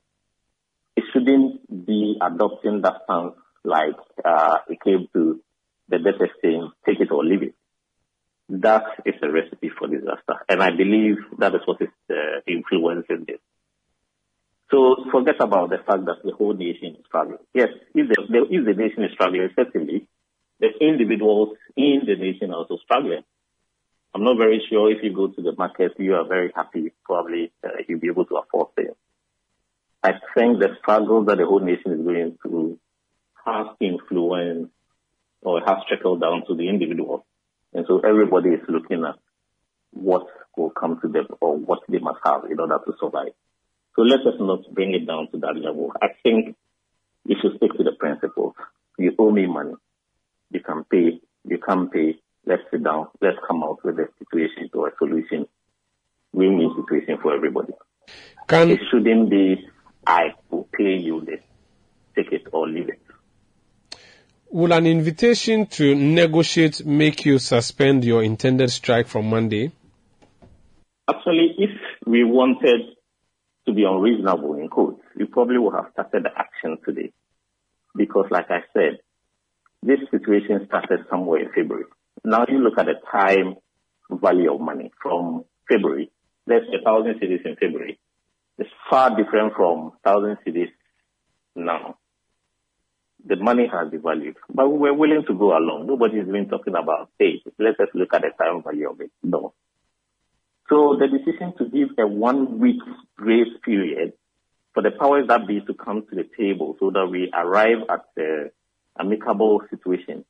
[0.96, 5.40] It shouldn't be adopting that stance like uh, it came to
[5.88, 7.54] the debt exchange, take it or leave it.
[8.50, 10.34] That is a recipe for disaster.
[10.48, 13.38] And I believe that is what is uh, influencing this.
[14.70, 17.38] So forget about the fact that the whole nation is struggling.
[17.54, 20.06] Yes, if the, if the nation is struggling, certainly
[20.58, 23.22] the individuals in the nation are also struggling.
[24.14, 26.92] I'm not very sure if you go to the market, you are very happy.
[27.04, 28.96] Probably uh, you'll be able to afford things.
[30.02, 32.78] I think the struggle that the whole nation is going through
[33.44, 34.72] has influenced
[35.42, 37.24] or has trickled down to the individual.
[37.72, 39.16] And so everybody is looking at
[39.92, 43.32] what will come to them or what they must have in order to survive.
[43.96, 45.92] So let us not bring it down to that level.
[46.00, 46.56] I think
[47.24, 48.54] we should stick to the principles.
[48.98, 49.74] You owe me money.
[50.50, 51.20] You can pay.
[51.44, 52.18] You can pay.
[52.46, 53.08] Let's sit down.
[53.20, 55.46] Let's come out with a situation or a solution.
[56.32, 57.72] Win-win situation for everybody.
[58.46, 59.68] Can it shouldn't be
[60.06, 61.40] I will pay you this.
[62.16, 63.00] Take it or leave it.
[64.52, 69.70] Will an invitation to negotiate make you suspend your intended strike from Monday?
[71.08, 71.70] Actually, if
[72.04, 72.80] we wanted
[73.66, 77.12] to be unreasonable in quotes, we probably would have started the action today.
[77.94, 78.98] Because like I said,
[79.84, 81.84] this situation started somewhere in February.
[82.24, 83.54] Now you look at the time
[84.10, 86.10] value of money from February.
[86.48, 88.00] There's a thousand cedis in February.
[88.58, 90.72] It's far different from thousand cedis
[91.54, 91.98] now.
[93.26, 95.86] The money has devalued, but we were willing to go along.
[95.86, 99.10] Nobody's been talking about, hey, let us look at the time value of it.
[99.22, 99.52] No.
[100.68, 102.80] So the decision to give a one week
[103.16, 104.14] grace period
[104.72, 108.04] for the powers that be to come to the table so that we arrive at
[108.16, 108.50] the
[108.98, 110.24] amicable situation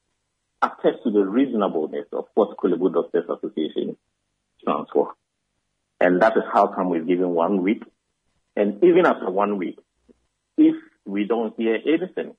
[0.63, 3.97] attests to the reasonableness of what Korle Bu Doctors Association
[4.63, 5.15] stands for.
[6.01, 7.83] And that is how come we've given one week.
[8.57, 9.79] And even after one week,
[10.57, 10.75] if
[11.05, 12.35] we don't hear anything,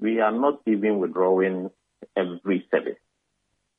[0.00, 1.70] we are not even withdrawing
[2.16, 2.98] every service.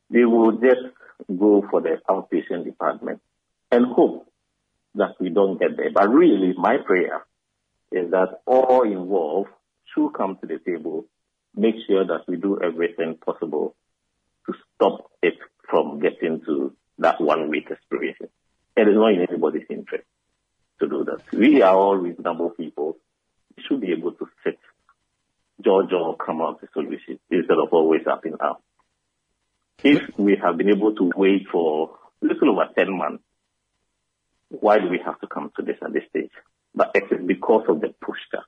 [0.09, 0.93] We will just
[1.27, 3.21] go for the outpatient department
[3.71, 4.27] and hope
[4.95, 5.91] that we don't get there.
[5.93, 7.25] But really, my prayer
[7.91, 9.49] is that all involved
[9.93, 11.05] should come to the table,
[11.55, 13.75] make sure that we do everything possible
[14.45, 15.35] to stop it
[15.69, 18.27] from getting to that one week expiration.
[18.75, 20.05] It is not in anybody's interest
[20.79, 21.21] to do that.
[21.37, 22.97] We are all reasonable people.
[23.55, 24.57] We should be able to sit,
[25.71, 28.61] judge or come out with a solution instead of always up and up.
[29.83, 33.23] If we have been able to wait for a little over 10 months,
[34.49, 36.31] why do we have to come to this at this stage?
[36.75, 38.43] But it is because of the pushback,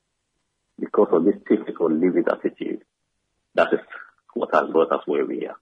[0.80, 1.36] because of this
[1.80, 2.84] or leave it attitude.
[3.56, 3.80] That is
[4.34, 5.56] what has brought us where we are.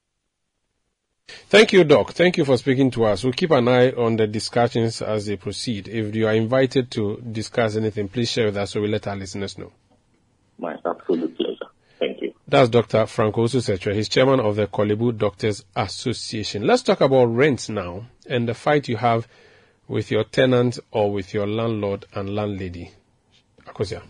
[1.27, 2.11] Thank you, Doc.
[2.11, 3.23] Thank you for speaking to us.
[3.23, 5.87] We'll keep an eye on the discussions as they proceed.
[5.87, 9.15] If you are invited to discuss anything, please share with us so we let our
[9.15, 9.71] listeners know.
[10.57, 11.17] My absolute pleasure.
[11.17, 11.30] Thank you.
[12.51, 13.05] That's Dr.
[13.05, 13.95] Frank Owusu-Sekyere.
[13.95, 16.67] He's chairman of the Korle Doctors Association.
[16.67, 19.25] Let's talk about rent now and the fight you have
[19.87, 22.91] with your tenant or with your landlord and landlady.
[23.65, 24.01] Akosia.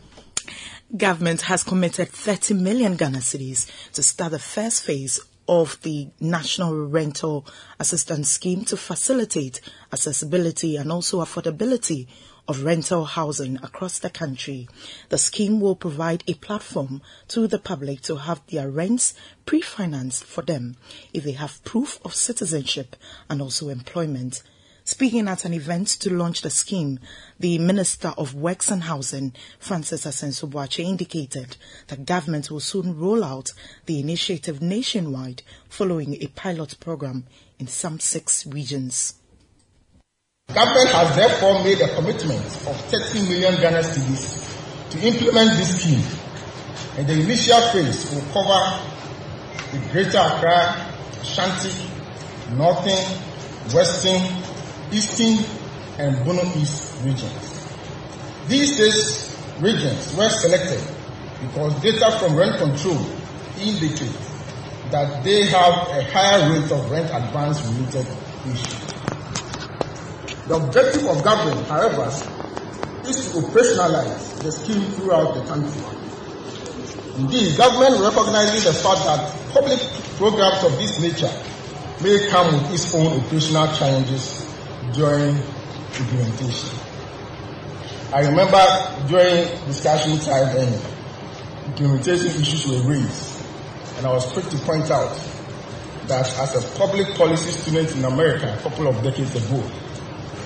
[0.97, 6.87] Government has committed 30 million Ghana cedis to start the first phase of the National
[6.87, 7.45] Rental
[7.79, 9.61] Assistance Scheme to facilitate
[9.93, 12.07] accessibility and also affordability
[12.47, 14.67] of rental housing across the country.
[15.09, 19.13] The scheme will provide a platform to the public to have their rents
[19.45, 20.75] pre-financed for them
[21.13, 22.95] if they have proof of citizenship
[23.29, 24.43] and also employment.
[24.83, 26.99] Speaking at an event to launch the scheme,
[27.39, 30.23] the Minister of Works and Housing, Francis
[30.79, 31.55] indicated
[31.87, 33.53] that government will soon roll out
[33.85, 37.25] the initiative nationwide following a pilot program
[37.59, 39.20] in some six regions.
[40.54, 44.41] Government has therefore made a commitment of 30 million Ghana cedis
[44.91, 46.04] to implement this scheme,
[46.97, 48.84] and the initial phase will cover
[49.72, 50.76] the Greater Accra,
[51.22, 51.72] Ashanti,
[52.56, 52.99] Northern,
[53.74, 54.22] Western,
[54.91, 55.39] Eastern
[55.97, 57.68] and Bono East regions.
[58.47, 60.84] These six regions were selected
[61.41, 62.99] because data from rent control
[63.58, 64.18] indicate
[64.91, 68.08] that they have a higher rate of rent advance related
[68.45, 68.80] issues.
[70.52, 72.12] The objective of government, however,
[73.08, 75.82] is to operationalize the scheme throughout the country.
[77.16, 79.80] Indeed, government recognizes the fact that public
[80.18, 81.32] programs of this nature
[82.04, 84.45] may come with its own operational challenges
[84.91, 85.38] during
[85.97, 86.78] implementation.
[88.12, 90.82] I remember during discussion time and
[91.68, 93.41] implementation issues were raised,
[93.95, 95.18] and I was quick to point out
[96.08, 99.64] that as a public policy student in America a couple of decades ago,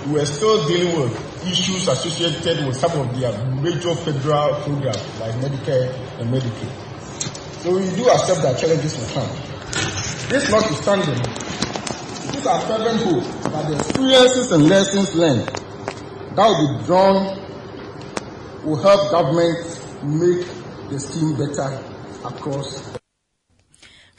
[0.08, 5.34] we were still dealing with issues associated with some of their major federal programs like
[5.36, 7.62] Medicare and Medicaid.
[7.62, 9.30] So we do accept that challenges will come.
[10.30, 11.20] This notwithstanding,
[12.30, 15.48] it is our fervent hope that the experiences and lessons learned
[16.36, 17.38] that will be drawn
[18.64, 19.58] will help government
[20.04, 20.46] make
[20.90, 21.82] the scheme better
[22.26, 22.96] across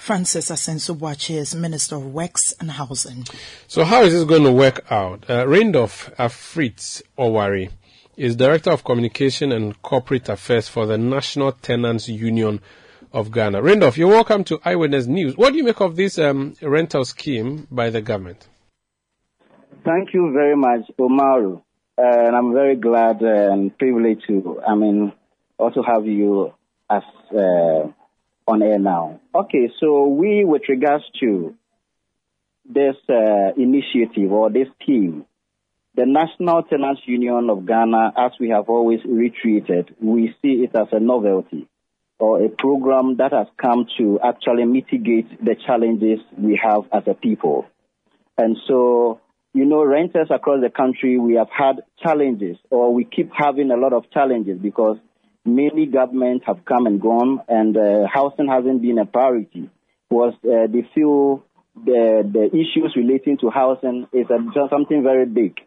[0.07, 0.95] Francis Asenso
[1.31, 3.25] is Minister of Works and Housing.
[3.67, 5.29] So how is this going to work out?
[5.29, 7.73] Uh, Randolph Afrit Owari
[8.17, 12.61] is Director of Communication and Corporate Affairs for the National Tenants Union
[13.13, 13.61] of Ghana.
[13.61, 15.37] Randolph, you're welcome to Eyewitness News.
[15.37, 18.47] What do you make of this um, rental scheme by the government?
[19.85, 21.61] Thank you very much, Umaru.
[21.99, 25.13] Uh, and I'm very glad and privileged to, I mean,
[25.59, 26.55] also have you
[26.89, 27.03] as
[27.37, 27.89] uh,
[28.47, 29.21] on air now.
[29.35, 31.55] Okay, so we, with regards to
[32.65, 35.25] this uh, initiative or this team,
[35.95, 40.89] the National Tenants Union of Ghana, as we have always retreated, we see it as
[40.93, 41.69] a novelty
[42.19, 47.15] or a program that has come to actually mitigate the challenges we have as a
[47.15, 47.67] people.
[48.39, 49.21] And so,
[49.55, 53.77] you know, renters across the country, we have had challenges or we keep having a
[53.77, 54.99] lot of challenges because
[55.47, 59.71] many governments have come and gone and uh, housing hasn't been a priority.
[60.11, 61.45] Was uh, they feel
[61.85, 65.59] the, the issues relating to housing is a, something very big.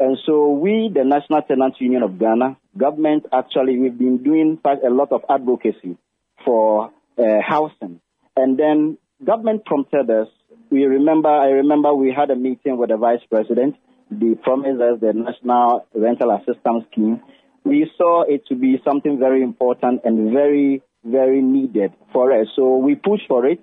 [0.00, 4.84] And so we, the National Tenants Union of Ghana, government actually, we've been doing quite
[4.84, 5.96] a lot of advocacy
[6.44, 8.00] for uh, housing.
[8.36, 10.28] And then government prompted us.
[10.70, 13.74] We remember, I remember we had a meeting with the vice president.
[14.10, 17.20] They promised us the National Rental Assistance Scheme.
[17.64, 22.48] We saw it to be something very important and very, very needed for us.
[22.56, 23.60] So we pushed for it.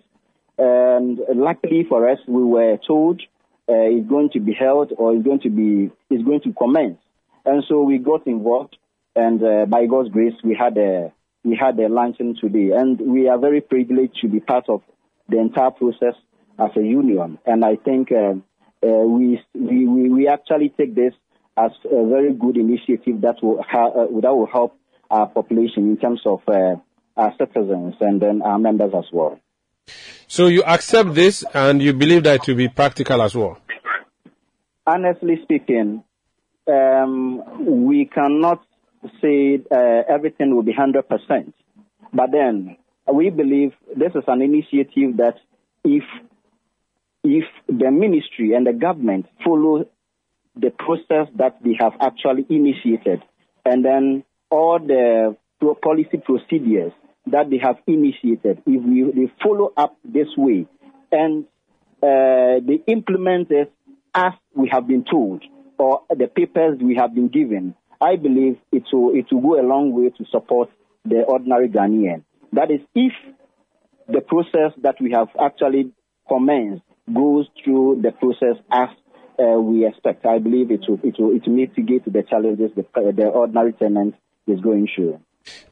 [0.57, 3.21] And luckily for us, we were told
[3.67, 6.97] uh, is going to be held or it's going to be is going to commence.
[7.45, 8.77] And so we got involved,
[9.15, 11.11] and uh, by God's grace, we had a
[11.43, 14.81] we had a launching today, and we are very privileged to be part of
[15.29, 16.15] the entire process
[16.57, 17.37] as a union.
[17.45, 18.35] And I think uh,
[18.85, 21.13] uh we, we we actually take this
[21.57, 24.77] as a very good initiative that will ha- uh, that will help
[25.09, 26.75] our population in terms of uh,
[27.15, 29.39] our citizens and then our members as well.
[30.27, 33.57] So you accept this and you believe that it will be practical as well?
[34.87, 36.03] Honestly speaking,
[36.67, 38.65] um, we cannot
[39.21, 41.53] say uh, everything will be 100%.
[42.13, 42.77] But then
[43.13, 45.35] we believe this is an initiative that
[45.83, 46.03] if
[47.23, 49.85] if the ministry and the government follow
[50.55, 53.21] the process that they have actually initiated,
[53.65, 55.35] and then all the
[55.81, 56.93] policy procedures
[57.27, 60.67] that they have initiated, if we, they follow up this way
[61.11, 61.45] and
[62.03, 63.71] uh, they implement it
[64.13, 65.43] as we have been told
[65.77, 69.65] or the papers we have been given, I believe it will, it will go a
[69.65, 70.69] long way to support
[71.03, 72.23] the ordinary Ghanaian.
[72.53, 73.13] That is, if
[74.07, 75.91] the process that we have actually
[76.27, 76.83] commenced
[77.13, 78.89] goes through the process as
[79.39, 82.85] uh, we expect, I believe it will, it will, it will mitigate the challenges the,
[83.15, 84.15] the ordinary tenant
[84.47, 85.19] is going through.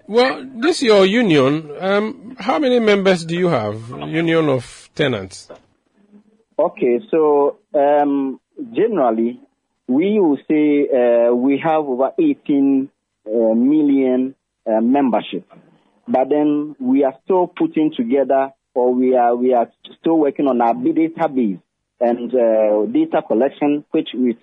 [0.07, 1.71] Well, this your union.
[1.79, 3.89] Um, how many members do you have?
[3.89, 5.49] Union of tenants.
[6.59, 8.39] Okay, so um,
[8.73, 9.39] generally
[9.87, 12.89] we will say uh, we have over 18
[13.25, 14.35] uh, million
[14.67, 15.49] uh, membership,
[16.07, 20.61] but then we are still putting together, or we are we are still working on
[20.61, 21.61] our database
[22.03, 24.35] and uh, data collection, which in,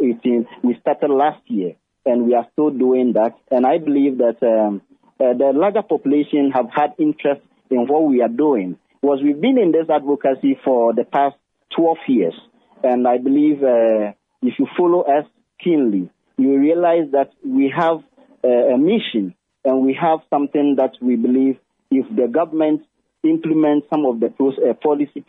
[0.00, 1.74] in, we started last year
[2.06, 3.36] and we are still doing that.
[3.50, 4.80] And I believe that um,
[5.20, 8.78] uh, the larger population have had interest in what we are doing.
[9.02, 11.36] Was we've been in this advocacy for the past
[11.76, 12.34] 12 years,
[12.82, 15.26] and I believe uh, if you follow us
[15.62, 16.08] keenly,
[16.38, 17.98] you realize that we have
[18.44, 19.34] uh, a mission
[19.64, 21.58] and we have something that we believe
[21.90, 22.82] if the government
[23.24, 25.20] implements some of the pro- uh, policy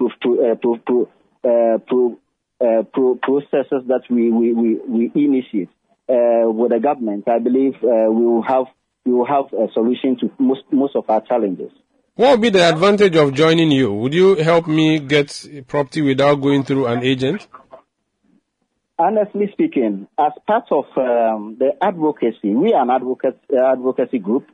[1.44, 2.20] pro- pro-
[2.62, 2.84] uh,
[3.22, 5.70] processes that we, we, we, we initiate,
[6.10, 8.66] uh, with the government, I believe uh, we will have
[9.06, 11.72] we will have a solution to most most of our challenges.
[12.16, 13.92] What would be the advantage of joining you?
[13.94, 17.48] Would you help me get property without going through an agent?
[19.00, 24.48] Honestly speaking, as part of um, the advocacy, we are an advocate, uh, advocacy group,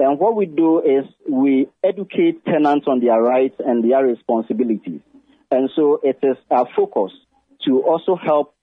[0.00, 5.00] and what we do is we educate tenants on their rights and their responsibilities.
[5.50, 7.12] And so it is our focus
[7.66, 8.54] to also help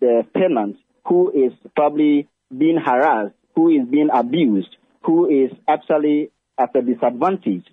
[0.00, 0.76] the tenant
[1.06, 7.64] who is probably being harassed, who is being abused, who is actually at a disadvantage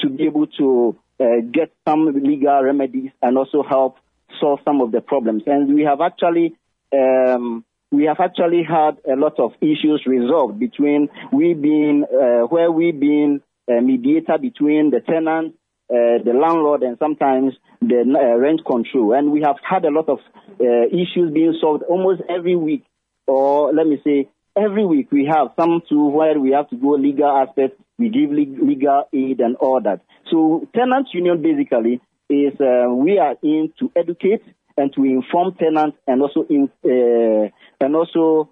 [0.00, 3.96] to be able to uh, get some legal remedies and also help
[4.40, 5.42] solve some of the problems.
[5.46, 6.56] And we have actually
[6.92, 12.70] um, we have actually had a lot of issues resolved between we being uh, where
[12.70, 15.54] we being a mediator between the tenant
[15.90, 19.12] uh, the landlord and sometimes the uh, rent control.
[19.12, 20.18] And we have had a lot of
[20.60, 22.84] uh, issues being solved almost every week,
[23.26, 26.90] or let me say, every week we have some to where we have to go
[26.90, 30.00] legal aspect, we give legal aid and all that.
[30.30, 34.42] So tenants union basically is uh, we are in to educate
[34.76, 37.50] and to inform tenants and also in, uh,
[37.84, 38.48] and also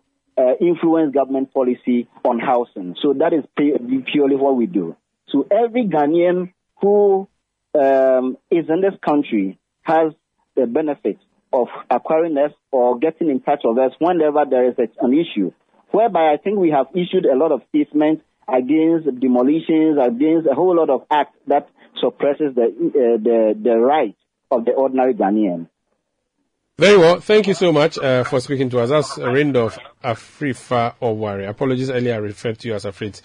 [0.61, 2.97] influence government policy on housing.
[3.01, 4.97] So that is purely what we do.
[5.29, 6.53] So every Ghanaian
[6.83, 7.29] who
[7.75, 10.13] um, is in this country has
[10.57, 11.19] the benefit
[11.53, 15.53] of acquiring us or getting in touch with us whenever there is an issue.
[15.91, 20.77] Whereby I think we have issued a lot of statements against demolitions, against a whole
[20.77, 21.69] lot of acts that
[22.01, 24.17] suppresses the uh, the the right
[24.51, 25.69] of the ordinary Ghanaian.
[26.79, 27.21] Very well.
[27.21, 28.89] Thank you so much uh, for speaking to us.
[28.89, 31.49] That's Afrifa Owari.
[31.49, 33.21] Apologies earlier, I referred to you as Afrit.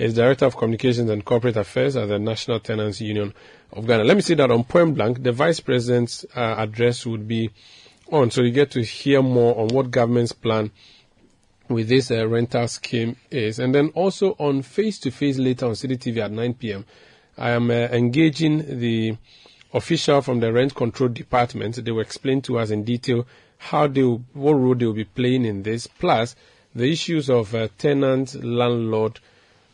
[0.00, 3.34] He's Director of Communications and Corporate Affairs at the National Tenants Union
[3.70, 4.04] of Ghana.
[4.04, 7.50] Let me say that on point blank, the Vice President's uh, address would be
[8.10, 10.70] on, so you get to hear more on what government's plan
[11.68, 13.58] with this uh, rental scheme is.
[13.58, 16.86] And then also on face to face later on Citi TV at 9 p.m.,
[17.36, 19.18] I am uh, engaging the
[19.74, 21.84] official from the rent control department.
[21.84, 23.26] They will explain to us in detail
[23.58, 26.36] how they, will, what role they will be playing in this, plus
[26.74, 29.20] the issues of uh, tenant landlord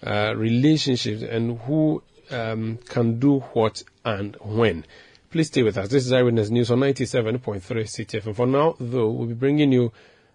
[0.04, 4.84] uh, relationships and who um, can do what and when.
[5.30, 5.88] Please stay with us.
[5.88, 8.26] This is Eyewitness News on 97.3 Citi FM.
[8.26, 9.92] And for now, though, we'll be bringing you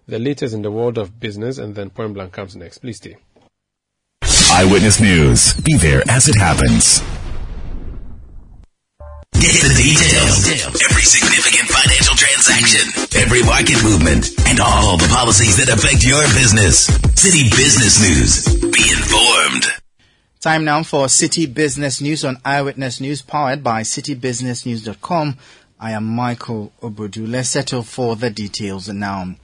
[0.08, 2.80] the latest in the world of business, and then Point Blank comes next.
[2.80, 3.18] Please stay.
[4.52, 5.54] Eyewitness News.
[5.62, 7.00] Be there as it happens.
[9.34, 10.46] Get the details.
[10.92, 12.86] Every significant financial transaction,
[13.16, 16.90] every market movement, and all the policies that affect your business.
[17.18, 18.46] Citi Business News.
[18.62, 19.21] Be informed.
[20.40, 25.38] Time now for Citi Business News on Eyewitness News, powered by citibusinessnews.com.
[25.80, 27.28] I am Michael Obodu.
[27.30, 29.36] Let's settle for the details now.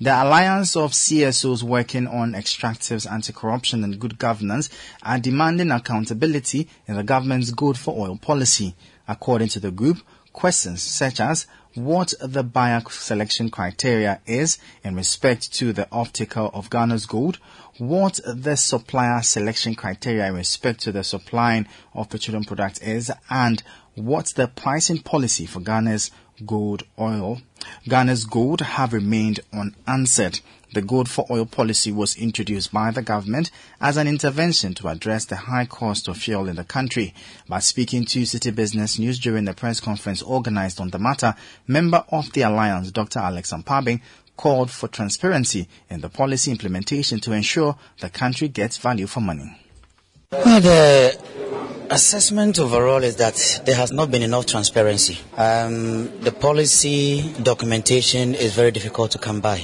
[0.00, 4.68] The Alliance of CSOs working on extractives, anti-corruption and good governance
[5.02, 8.74] are demanding accountability in the government's gold for oil policy.
[9.06, 9.98] According to the group,
[10.32, 16.68] questions such as what the buyer selection criteria is in respect to the off-taker of
[16.68, 17.38] Ghana's gold,
[17.78, 23.62] what the supplier selection criteria in respect to the supplying of petroleum products is, and
[23.94, 26.10] what the pricing policy for Ghana's
[26.46, 27.40] gold oil.
[27.88, 30.40] Ghana's gold have remained unanswered.
[30.74, 33.50] The gold for oil policy was introduced by the government
[33.80, 37.14] as an intervention to address the high cost of fuel in the country.
[37.46, 41.34] By speaking to Citi Business News during the press conference organized on the matter,
[41.66, 43.18] member of the alliance, Dr.
[43.18, 44.00] Alex Ampabing,
[44.42, 49.56] called for transparency in the policy implementation to ensure the country gets value for money.
[50.32, 51.16] Well, the
[51.88, 53.36] assessment overall is that
[53.66, 55.16] there has not been enough transparency.
[55.36, 59.60] Um, the policy documentation is very difficult to come by.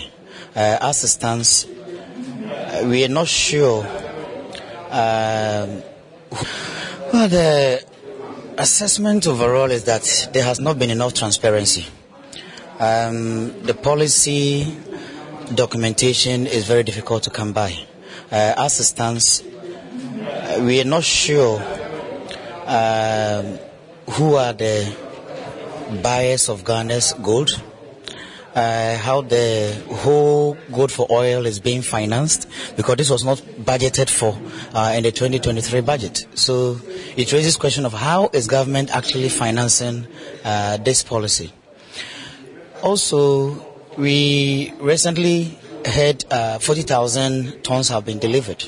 [0.54, 3.82] Uh, as it stands, uh, we are not sure.
[4.90, 5.82] Um,
[7.12, 7.84] well, the
[8.58, 11.84] assessment overall is that there has not been enough transparency.
[12.80, 14.72] Um, the policy
[15.52, 17.72] documentation is very difficult to come by.
[18.30, 19.42] Uh, as it stands,
[20.60, 21.60] we are not sure
[22.66, 23.58] um,
[24.10, 24.94] who are the
[26.02, 27.50] buyers of Ghana's gold,
[28.54, 34.08] uh, how the whole gold for oil is being financed, because this was not budgeted
[34.08, 34.38] for
[34.72, 36.26] uh, in the 2023 budget.
[36.34, 36.80] So
[37.16, 40.06] it raises question of how is government actually financing
[40.44, 41.52] uh, this policy.
[42.82, 43.66] Also,
[43.96, 48.64] we recently heard uh, 40,000 tons have been delivered.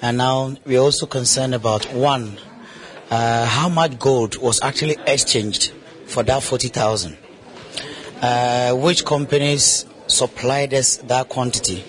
[0.00, 2.38] And now we're also concerned about one,
[3.10, 5.72] uh, how much gold was actually exchanged
[6.06, 7.18] for that 40,000.
[8.22, 11.84] Uh, which companies supplied us that quantity?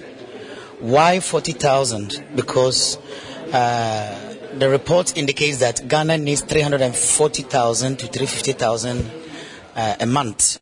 [0.80, 2.26] Why 40,000?
[2.36, 2.98] Because
[3.54, 9.12] uh, the report indicates that Ghana needs 340,000 to 350,000
[9.76, 10.60] uh, a month.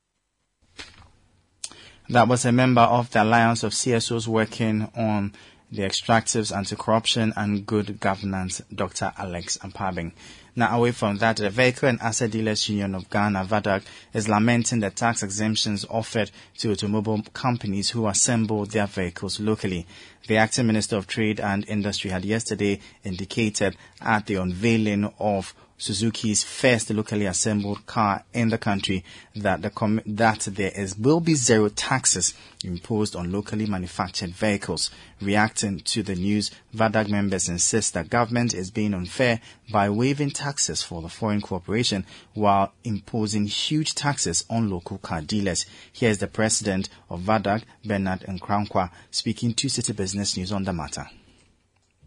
[2.07, 5.33] That was a member of the Alliance of CSOs working on
[5.71, 9.11] the extractives, anti-corruption and good governance, Dr.
[9.17, 10.11] Alex Ampabing.
[10.55, 13.81] Now, away from that, the Vehicle and Asset Dealers Union of Ghana, VADUG,
[14.13, 16.29] is lamenting the tax exemptions offered
[16.59, 19.87] to automobile companies who assemble their vehicles locally.
[20.27, 26.41] The acting Minister of Trade and Industry had yesterday indicated at the unveiling of Suzuki's
[26.41, 29.03] first locally assembled car in the country
[29.35, 34.89] that the com- that there is will be zero taxes imposed on locally manufactured vehicles.
[35.21, 40.81] Reacting to the news, VADUG members insist that government is being unfair by waiving taxes
[40.81, 45.65] for the foreign corporation while imposing huge taxes on local car dealers.
[45.91, 50.71] Here is the president of VADUG, Bernard Nkrankwa, speaking to Citi Business News on the
[50.71, 51.09] matter.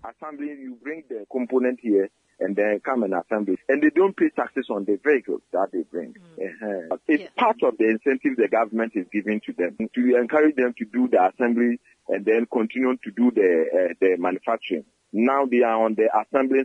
[0.05, 2.09] As assembling, you bring the component here
[2.41, 3.57] and then come and assemble.
[3.69, 6.15] And they don't pay taxes on the vehicles that they bring.
[6.41, 6.97] Uh-huh.
[7.07, 10.85] It's part of the incentive the government is giving to them to encourage them to
[10.85, 14.85] do the assembly and then continue to do the uh, the manufacturing.
[15.13, 16.65] Now they are on the assembly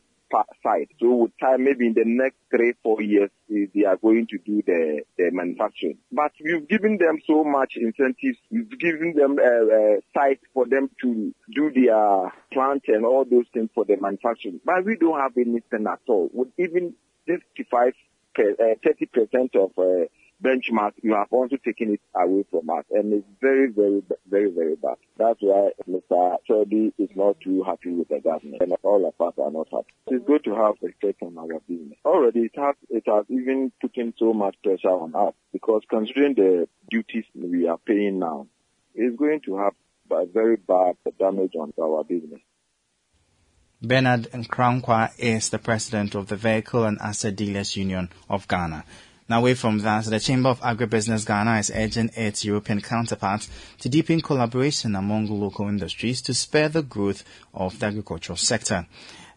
[0.63, 0.87] side.
[0.99, 4.61] So with time, maybe in the next three, four years, they are going to do
[4.65, 5.97] the, the manufacturing.
[6.11, 8.37] But we've given them so much incentives.
[8.51, 13.45] We've given them a, a site for them to do their plant and all those
[13.53, 14.59] things for the manufacturing.
[14.65, 16.29] But we don't have anything at all.
[16.33, 16.93] With even
[17.27, 17.93] 55,
[18.35, 20.05] per, uh, 30% of uh,
[20.43, 22.85] benchmark, you have also taken it away from us.
[22.91, 24.97] And it's very, very, very, very bad.
[25.17, 26.37] That's why Mr.
[26.49, 28.61] Chodi is not too happy with the government.
[28.61, 29.93] And all of us are not happy.
[30.07, 31.97] It's good to have respect on our business.
[32.05, 36.35] Already it has, it has even put in so much pressure on us because considering
[36.35, 38.47] the duties we are paying now,
[38.95, 39.73] it's going to have
[40.11, 42.41] a very bad damage on our business.
[43.81, 48.85] Bernard Nkrankwa is the president of the Vehicle and Asset Dealers Union of Ghana.
[49.29, 53.49] Now, away from that, the Chamber of Agribusiness Ghana is urging its European counterparts
[53.79, 58.85] to deepen collaboration among local industries to spur the growth of the agricultural sector.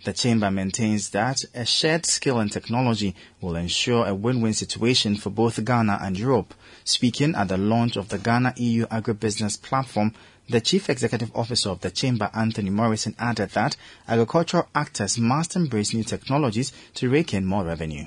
[0.04, 5.30] The Chamber maintains that a shared skill and technology will ensure a win-win situation for
[5.30, 6.52] both Ghana and Europe.
[6.84, 10.12] Speaking at the launch of the Ghana EU Agribusiness Platform,
[10.48, 13.76] the Chief Executive Officer of the Chamber, Anthony Morrison, added that
[14.08, 18.06] agricultural actors must embrace new technologies to rake in more revenue.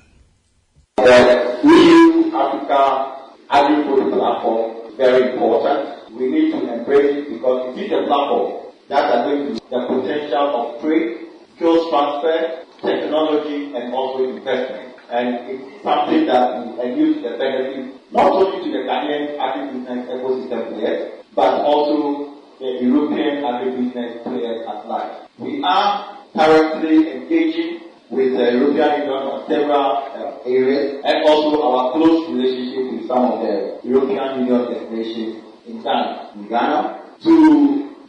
[1.09, 3.17] EU Africa
[3.49, 6.11] Agri-Food Platform very important.
[6.13, 9.79] We need to embrace it because it is a platform that are going to the
[9.87, 14.93] potential of trade, skills transfer, technology, and also investment.
[15.09, 20.73] And it's something that will induce the benefit not only to the Ghanaian agribusiness ecosystem
[20.73, 25.25] players, but also the European agribusiness players at large.
[25.39, 31.93] We are currently engaging with the European Union on several uh, areas and also our
[31.93, 37.33] close relationship with some of the European Union destinations in Ghana, in Ghana to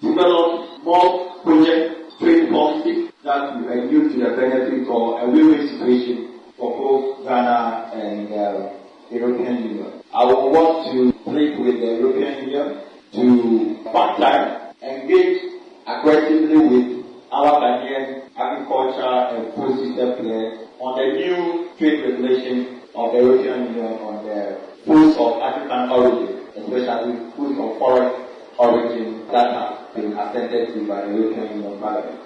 [0.00, 6.40] develop more project trade policy that will reduce to the benefit of a win-win situation
[6.56, 8.72] for both Ghana and uh,
[9.10, 10.02] European Union.
[10.14, 12.80] I would want to plead with the European Union
[13.12, 15.42] to part time engage
[15.86, 16.99] aggressively with
[17.32, 23.74] our Ghanaian agriculture and food system players on the new trade regulation of the European
[23.74, 28.26] Union on the foods of African origin, especially foods of foreign
[28.58, 32.20] origin that have been attended to by the European Union Parliament.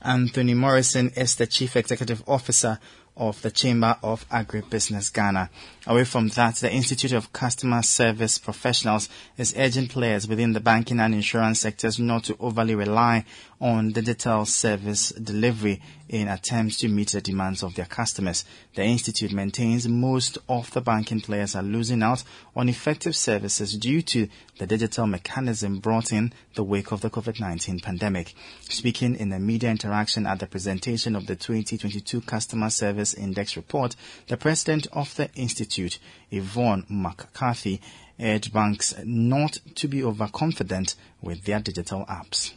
[0.00, 2.78] Anthony Morrison is the Chief Executive Officer
[3.16, 5.50] of the Chamber of Agribusiness Ghana.
[5.86, 11.00] Away from that, the Institute of Customer Service Professionals is urging players within the banking
[11.00, 13.24] and insurance sectors not to overly rely
[13.60, 18.44] on digital service delivery in attempts to meet the demands of their customers.
[18.74, 22.22] The institute maintains most of the banking players are losing out
[22.54, 27.82] on effective services due to the digital mechanism brought in the wake of the COVID-19
[27.82, 28.34] pandemic.
[28.60, 33.96] Speaking in a media interaction at the presentation of the 2022 Customer Service Index report,
[34.28, 35.98] the president of the institute,
[36.30, 37.80] Yvonne McCarthy,
[38.20, 42.52] urged banks not to be overconfident with their digital apps.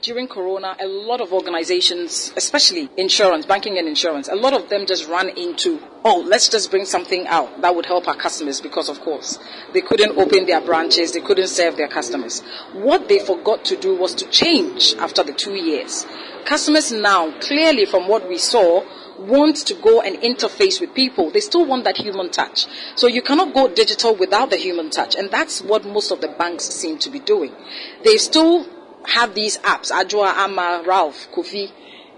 [0.00, 4.86] During Corona, a lot of organizations, especially insurance, banking and insurance, a lot of them
[4.86, 8.88] just ran into, oh, let's just bring something out that would help our customers because,
[8.88, 9.38] of course,
[9.74, 12.40] they couldn't open their branches, they couldn't serve their customers.
[12.72, 16.06] What they forgot to do was to change after the two years.
[16.46, 18.82] Customers now, clearly from what we saw,
[19.18, 21.30] want to go and interface with people.
[21.30, 22.66] They still want that human touch.
[22.96, 25.14] So you cannot go digital without the human touch.
[25.14, 27.52] And that's what most of the banks seem to be doing.
[28.04, 28.66] They still
[29.06, 31.70] have these apps, Ajua, Ama, Ralph, Kofi,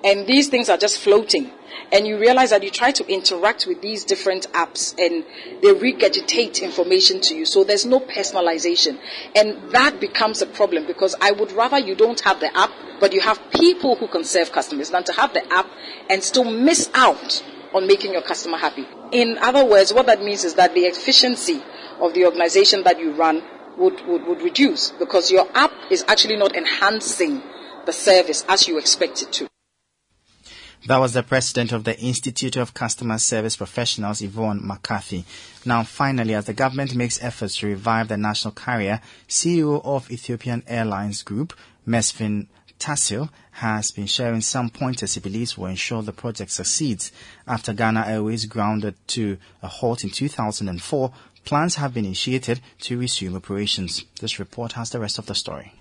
[0.07, 1.51] and these things are just floating.
[1.91, 5.25] And you realize that you try to interact with these different apps and
[5.63, 7.45] they regurgitate information to you.
[7.45, 9.01] So there's no personalization.
[9.35, 13.13] And that becomes a problem because I would rather you don't have the app, but
[13.13, 15.69] you have people who can serve customers than to have the app
[16.09, 17.43] and still miss out
[17.75, 18.87] on making your customer happy.
[19.11, 21.61] In other words, what that means is that the efficiency
[22.01, 23.43] of the organization that you run
[23.77, 27.43] would, would, would reduce because your app is actually not enhancing
[27.87, 29.49] the service as you expect it to.
[30.87, 35.25] That was the president of the Institute of Customer Service Professionals, Yvonne McCarthy.
[35.65, 40.63] Now, finally, as the government makes efforts to revive the national carrier, CEO of Ethiopian
[40.69, 41.55] Airlines Group,
[41.89, 42.47] Mesfin
[42.79, 47.11] Tasew, has been sharing some pointers he believes will ensure the project succeeds.
[47.49, 51.13] After Ghana Airways grounded to a halt in 2004,
[51.45, 54.05] plans have been initiated to resume operations.
[54.21, 55.73] This report has the rest of the story.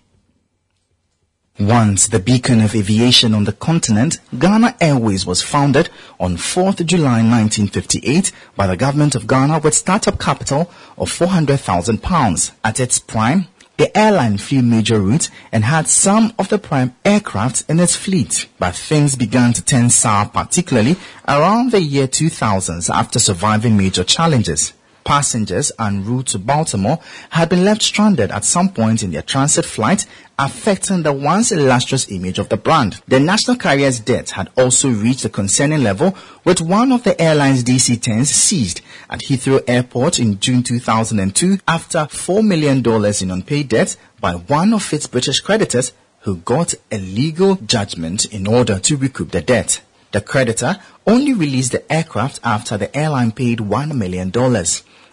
[1.58, 5.90] Once the beacon of aviation on the continent, Ghana Airways was founded
[6.20, 12.52] on 4th July 1958 by the government of Ghana with startup capital of 400,000 pounds.
[12.62, 13.48] At its prime,
[13.78, 18.48] the airline flew major routes and had some of the prime aircraft in its fleet.
[18.60, 24.74] But things began to turn sour particularly around the year 2000s after surviving major challenges
[25.06, 27.00] passengers en route to Baltimore
[27.30, 30.06] had been left stranded at some point in their transit flight,
[30.38, 33.02] affecting the once illustrious image of the brand.
[33.08, 37.64] The national carrier's debt had also reached a concerning level with one of the airline's
[37.64, 42.84] DC-10s seized at Heathrow Airport in June 2002 after $4 million
[43.22, 48.48] in unpaid debt by one of its British creditors who got a legal judgment in
[48.48, 49.82] order to recoup the debt.
[50.12, 54.32] The creditor only released the aircraft after the airline paid $1 million.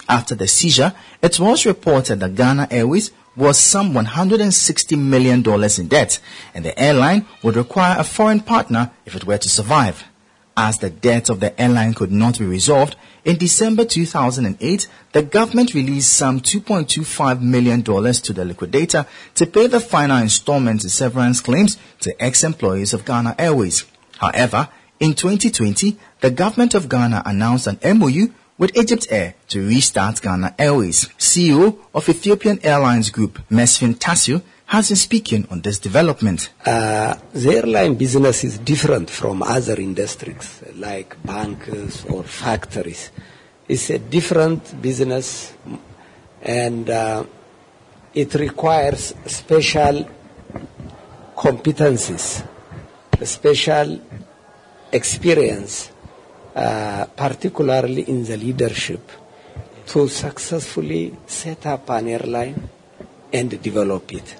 [0.08, 0.92] After the seizure,
[1.22, 5.42] it was reported that Ghana Airways was some $160 million
[5.80, 6.20] in debt,
[6.54, 10.04] and the airline would require a foreign partner if it were to survive.
[10.54, 15.72] As the debt of the airline could not be resolved, in December 2008, the government
[15.74, 21.78] released some $2.25 million to the liquidator to pay the final installment in severance claims
[22.00, 23.86] to ex-employees of Ghana Airways.
[24.18, 24.68] However,
[25.00, 28.28] in 2020, the government of Ghana announced an MOU
[28.62, 31.08] with Egypt Air to restart Ghana Airways.
[31.18, 36.48] CEO of Ethiopian Airlines Group, Mesfin Tasew, has been speaking on this development.
[36.64, 43.10] Uh, the airline business is different from other industries like banks or factories.
[43.66, 45.54] It's a different business
[46.40, 47.24] and uh,
[48.14, 50.08] it requires special
[51.36, 52.46] competencies,
[53.24, 54.00] special
[54.92, 55.91] experience
[56.54, 59.10] uh, particularly in the leadership,
[59.86, 62.68] to successfully set up an airline
[63.32, 64.36] and develop it.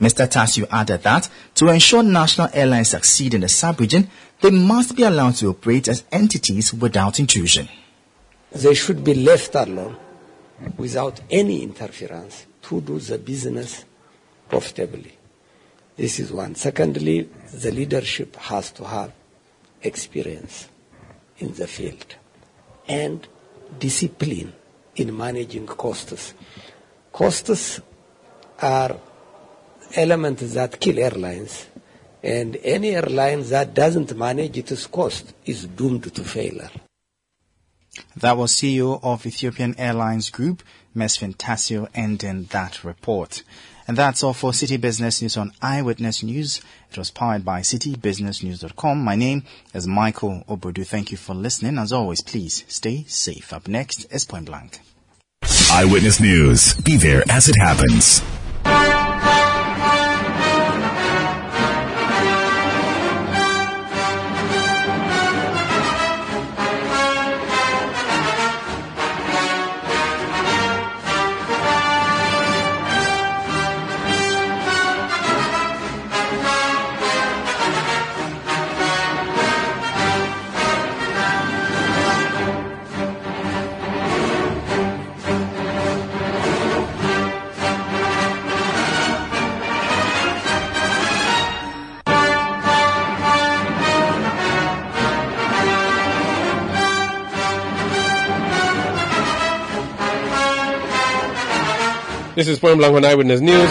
[0.00, 0.26] Mr.
[0.28, 4.08] Tasew added that to ensure national airlines succeed in the sub-region,
[4.40, 7.68] they must be allowed to operate as entities without intrusion.
[8.52, 9.96] They should be left alone
[10.76, 13.84] without any interference to do the business
[14.48, 15.16] profitably.
[15.96, 16.54] This is one.
[16.54, 19.12] Secondly, the leadership has to have
[19.82, 20.68] experience
[21.38, 22.14] in the field
[22.88, 23.26] and
[23.78, 24.52] discipline
[24.96, 26.34] in managing costs.
[27.12, 27.80] Costs
[28.60, 28.96] are
[29.94, 31.66] elements that kill airlines
[32.22, 36.70] and any airline that doesn't manage its cost is doomed to failure.
[38.16, 40.62] That was CEO of Ethiopian Airlines Group,
[40.96, 43.42] Mesfin Tasew, ending that report.
[43.86, 46.60] And that's all for Citi Business News on Eyewitness News.
[46.90, 49.04] It was powered by citibusinessnews.com.
[49.04, 50.86] My name is Michael Obodu.
[50.86, 51.78] Thank you for listening.
[51.78, 53.52] As always, please stay safe.
[53.52, 54.80] Up next is Point Blank.
[55.70, 56.74] Eyewitness News.
[56.74, 58.22] Be there as it happens.
[102.44, 103.70] This is Point Blank on Eyewitness News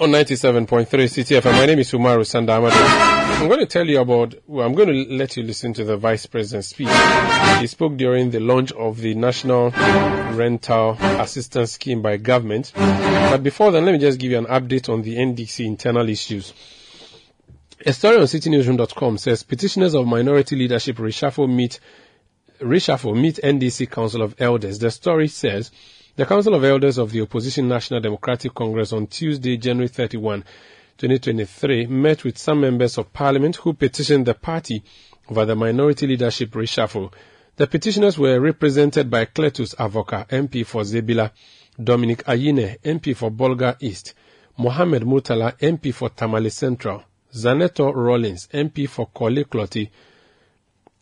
[0.00, 1.52] on 97.3 Citi FM.
[1.52, 3.40] My name is Umaru Sanda Amadu.
[3.40, 5.96] I'm going to tell you about, well, I'm going to let you listen to the
[5.96, 6.88] Vice President's speech.
[7.60, 12.72] He spoke during the launch of the National Rental Assistance Scheme by government.
[12.74, 16.52] But before then, let me just give you an update on the NDC internal issues.
[17.86, 21.78] A story on citinewsroom.com says petitioners of minority leadership reshuffle meet
[22.60, 24.80] reshuffle meet NDC Council of Elders.
[24.80, 25.70] The story says
[26.16, 30.42] the Council of Elders of the Opposition National Democratic Congress on Tuesday, January 31,
[30.98, 34.82] 2023, met with some members of parliament who petitioned the party
[35.28, 37.12] over the minority leadership reshuffle.
[37.56, 41.30] The petitioners were represented by Cletus Avoka, MP for Zebilla,
[41.82, 44.14] Dominic Ayine, MP for Bolga East,
[44.58, 49.90] Mohamed Murtala, MP for Tamale Central, Zanetor Rawlings, MP for Korle Klottey,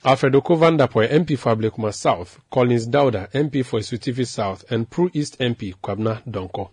[0.04, 5.10] Alfred Okoe Vanderpuije, MP for Ablekuma South, Collins Dauda, MP for Asutifi South, and Pru
[5.12, 6.70] East MP Kwabena Donkor.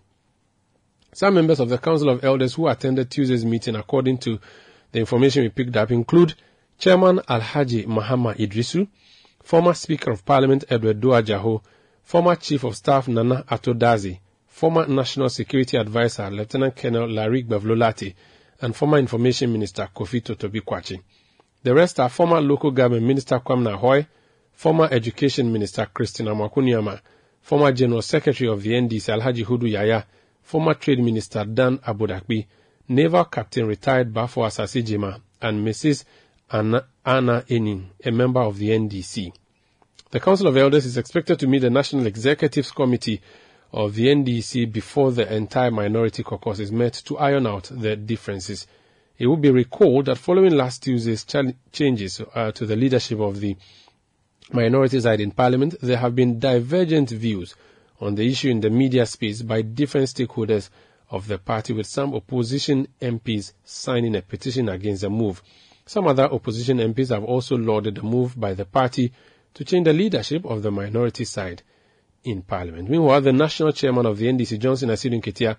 [1.12, 4.38] Some members of the Council of Elders who attended Tuesday's meeting, according to
[4.92, 6.34] the information we picked up, include
[6.78, 8.86] Chairman Alhaji Mahama Iddrisu,
[9.42, 11.62] former Speaker of Parliament Edward Doe Adjaho,
[12.04, 18.14] former Chief of Staff Nana Ato Dadzie, former National Security Advisor Lieutenant Colonel Larry Gbevlo-Lartey,
[18.60, 21.00] and former Information Minister Kofi Totobi Quakyi.
[21.66, 24.06] The rest are former Local Government Minister Kwamena Ahwoi,
[24.52, 27.00] former Education Minister Christina Amoako-Nuamah,
[27.40, 30.04] former General Secretary of the NDC Alhaji Huudu Yahaya,
[30.42, 32.46] former Trade Minister Dan Abodakpi,
[32.86, 36.04] Naval Captain retired Baffour Assasie-Gyimah, and Mrs.
[36.52, 39.32] Anna, Anna Enin, a member of the NDC.
[40.12, 43.20] The Council of Elders is expected to meet the National Executives Committee
[43.72, 48.68] of the NDC before the entire minority caucus is met to iron out the differences.
[49.18, 51.24] It will be recalled that following last Tuesday's
[51.72, 53.56] changes uh, to the leadership of the
[54.52, 57.54] minority side in Parliament, there have been divergent views
[58.00, 60.68] on the issue in the media space by different stakeholders
[61.10, 65.42] of the party, with some opposition MPs signing a petition against the move.
[65.86, 69.12] Some other opposition MPs have also lauded the move by the party
[69.54, 71.62] to change the leadership of the minority side
[72.24, 72.90] in Parliament.
[72.90, 75.56] Meanwhile, the national chairman of the NDC, Johnson Asiedu Nketia,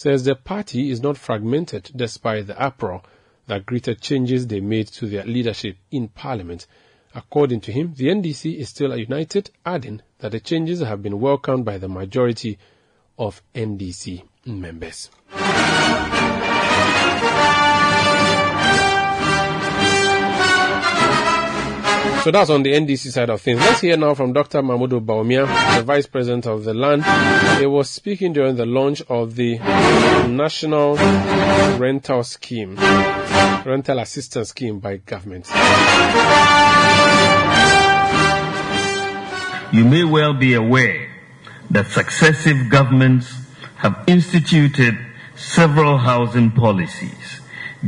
[0.00, 3.02] says the party is not fragmented despite the uproar
[3.48, 6.66] that greeted changes they made to their leadership in Parliament.
[7.14, 11.66] According to him, the NDC is still united, adding that the changes have been welcomed
[11.66, 12.58] by the majority
[13.18, 15.10] of NDC members.
[22.22, 23.60] So that's on the NDC side of things.
[23.60, 24.60] Let's hear now from Dr.
[24.62, 25.46] Mahmoud Bawumia,
[25.76, 27.02] the Vice President of the land.
[27.58, 29.56] He was speaking during the launch of the
[30.28, 30.96] National
[31.78, 35.48] Rental Scheme, Rental Assistance Scheme by government.
[39.72, 41.08] You may well be aware
[41.70, 43.32] that successive governments
[43.76, 44.94] have instituted
[45.36, 47.19] several housing policies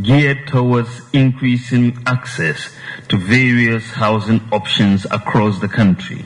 [0.00, 2.74] geared towards increasing access
[3.08, 6.24] to various housing options across the country.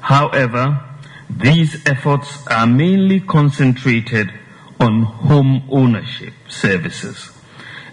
[0.00, 0.82] However,
[1.28, 4.32] these efforts are mainly concentrated
[4.80, 7.30] on home ownership services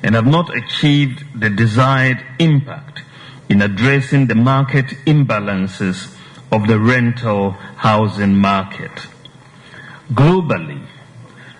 [0.01, 3.01] and have not achieved the desired impact
[3.49, 6.15] in addressing the market imbalances
[6.51, 9.07] of the rental housing market.
[10.11, 10.81] Globally,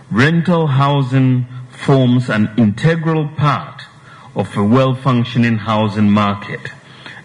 [0.10, 1.46] rental housing
[1.86, 3.84] forms an integral part
[4.36, 6.60] of a well-functioning housing market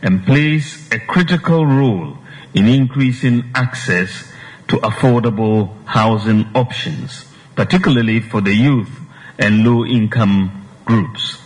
[0.03, 2.17] and plays a critical role
[2.55, 4.33] in increasing access
[4.69, 7.25] to affordable housing options,
[7.57, 9.01] particularly for the youth
[9.39, 11.39] and low-income groups.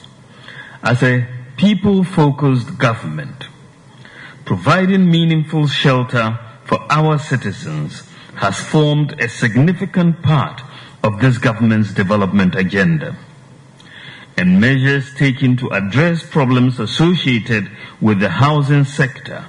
[0.82, 3.48] As a people-focused government,
[4.44, 8.02] providing meaningful shelter for our citizens
[8.36, 10.62] has formed a significant part
[11.02, 13.16] of this government's development agenda
[14.36, 17.68] and measures taken to address problems associated
[18.00, 19.44] with the housing sector,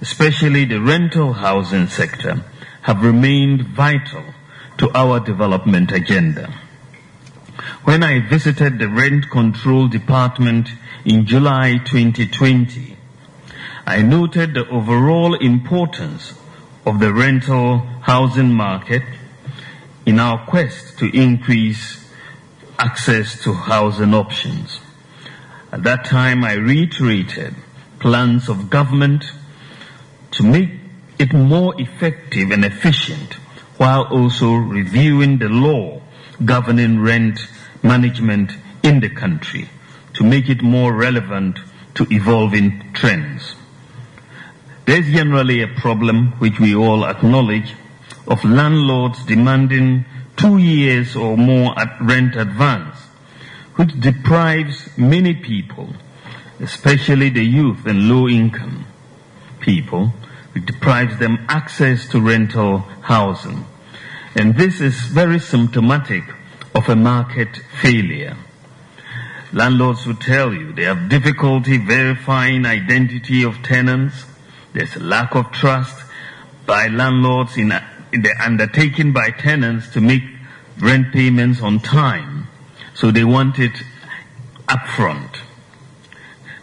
[0.00, 2.42] especially the rental housing sector,
[2.82, 4.24] have remained vital
[4.78, 6.52] to our development agenda.
[7.84, 10.70] When I visited the Rent Control Department
[11.04, 12.96] in July 2020,
[13.86, 16.34] I noted the overall importance
[16.84, 19.04] of the rental housing market
[20.06, 22.04] in our quest to increase
[22.78, 24.80] access to housing options.
[25.70, 27.54] At that time, I reiterated
[28.00, 29.24] plans of government
[30.32, 30.70] to make
[31.18, 33.34] it more effective and efficient
[33.76, 36.00] while also reviewing the law
[36.44, 37.38] governing rent
[37.82, 39.68] management in the country
[40.14, 41.58] to make it more relevant
[41.94, 43.54] to evolving trends.
[44.84, 47.74] There's generally a problem which we all acknowledge
[48.26, 50.04] of landlords demanding
[50.36, 52.96] two years or more at rent advance,
[53.76, 55.94] which deprives many people,
[56.60, 58.86] especially the youth and low income
[59.60, 60.12] people,
[60.54, 63.64] it deprives them access to rental housing.
[64.34, 66.24] And this is very symptomatic
[66.74, 68.36] of a market failure.
[69.52, 74.24] Landlords will tell you they have difficulty verifying identity of tenants.
[74.72, 76.04] There's a lack of trust
[76.64, 77.72] by landlords in
[78.12, 80.22] the undertaken by tenants to make
[80.78, 82.48] rent payments on time.
[82.94, 83.72] So they want it
[84.68, 85.38] upfront.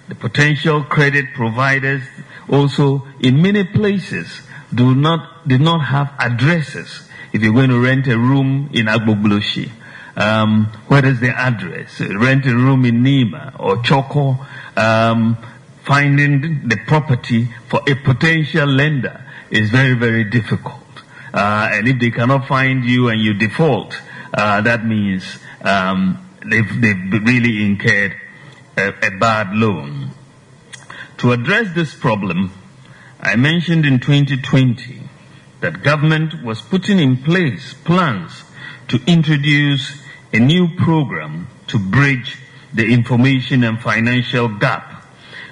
[0.07, 2.03] The potential credit providers
[2.47, 4.41] also in many places
[4.73, 7.07] do not, did not have addresses.
[7.31, 9.69] If you're going to rent a room in Agbogbloshie,
[10.15, 11.99] um, what is the address?
[11.99, 14.45] Rent a room in Nima or Chorkor,
[14.75, 15.37] um,
[15.83, 20.81] finding the property for a potential lender is very, very difficult.
[21.33, 23.95] Uh, and if they cannot find you and you default,
[24.33, 28.15] uh, that means um, they've, they've really incurred
[28.77, 30.11] a, a bad loan.
[31.17, 32.51] To address this problem,
[33.19, 35.01] I mentioned in 2020
[35.59, 38.43] that government was putting in place plans
[38.87, 40.01] to introduce
[40.31, 42.37] a new program to bridge
[42.73, 45.05] the information and financial gap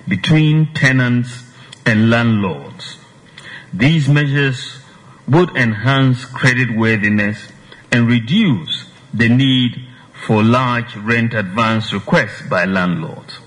[0.07, 1.43] between tenants
[1.85, 2.97] and landlords.
[3.73, 4.76] These measures
[5.27, 7.51] would enhance creditworthiness
[7.91, 9.87] and reduce the need
[10.25, 13.39] for large rent advance requests by landlords.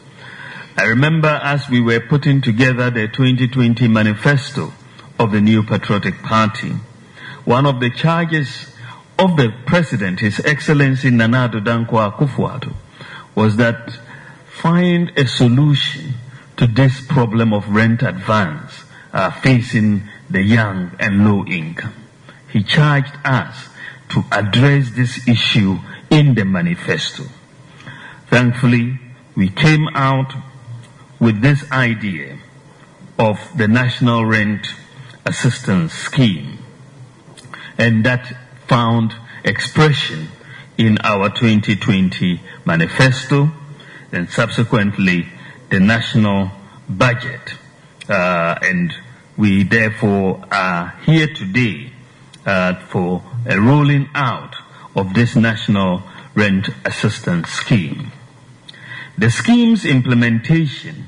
[0.77, 4.73] I remember as we were putting together the 2020 manifesto
[5.19, 6.73] of the New Patriotic Party,
[7.45, 8.75] one of the charges
[9.19, 12.73] of the President, His Excellency Nana Addo Dankwa Akufo-Addo,
[13.35, 13.99] was that
[14.49, 16.15] find a solution
[16.57, 21.95] to this problem of rent advance uh, facing the young and low income.
[22.53, 23.69] He charged us
[24.11, 25.79] to address this issue
[26.11, 27.25] in the manifesto.
[28.29, 28.99] Thankfully,
[29.37, 30.33] we came out
[31.19, 32.39] with this idea
[33.19, 34.67] of the National Rent
[35.27, 36.59] Assistance Scheme,
[37.79, 38.33] and that
[38.67, 40.29] found expression
[40.79, 43.51] in our 2020 manifesto
[44.13, 45.27] and subsequently
[45.71, 46.51] the national
[46.89, 47.55] budget.
[48.09, 48.93] Uh, and
[49.41, 51.91] we therefore are here today
[52.45, 54.55] uh, for a rolling out
[54.95, 56.03] of this national
[56.35, 58.13] rent assistance scheme.
[59.17, 61.07] The scheme's implementation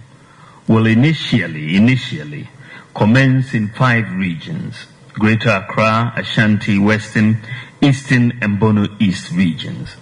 [0.66, 2.48] will initially, initially
[2.94, 7.36] commence in five regions, Greater Accra, Ashanti, Western,
[7.82, 9.96] Eastern, and Bono East regions.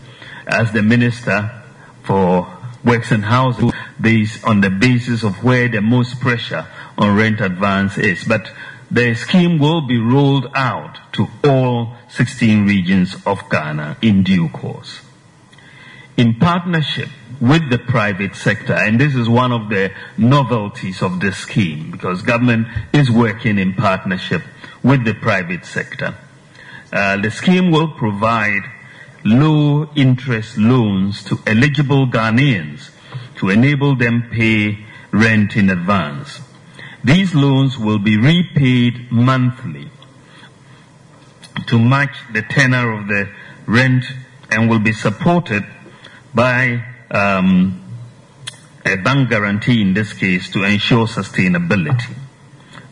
[0.47, 1.65] As the Minister
[2.05, 2.47] for
[2.85, 3.70] Works and Housing,
[4.01, 6.67] based on the basis of where the most pressure
[6.97, 8.25] on rent advance is.
[8.25, 8.51] But
[8.91, 15.01] the scheme will be rolled out to all 16 regions of Ghana in due course.
[16.17, 17.09] In partnership
[17.41, 22.23] with the private sector, and this is one of the novelties of the scheme because
[22.23, 24.43] government is working in partnership
[24.83, 26.15] with the private sector.
[26.93, 28.63] Uh, the scheme will provide
[29.25, 32.91] low interest loans to eligible Ghanaians
[33.41, 36.41] to enable them pay rent in advance.
[37.03, 39.91] These loans will be repaid monthly
[41.67, 43.31] to match the tenor of the
[43.67, 44.05] rent
[44.51, 45.65] and will be supported
[46.35, 47.83] by um,
[48.85, 52.15] a bank guarantee in this case to ensure sustainability.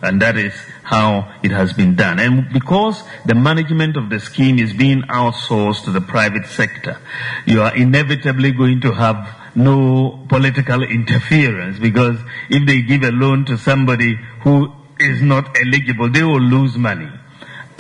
[0.01, 0.55] And that is
[0.85, 2.21] how it has been done.
[2.21, 6.99] And because the management of the scheme is being outsourced to the private sector,
[7.47, 12.19] you are inevitably going to have no political interference because
[12.49, 17.09] if they give a loan to somebody who is not eligible, they will lose money.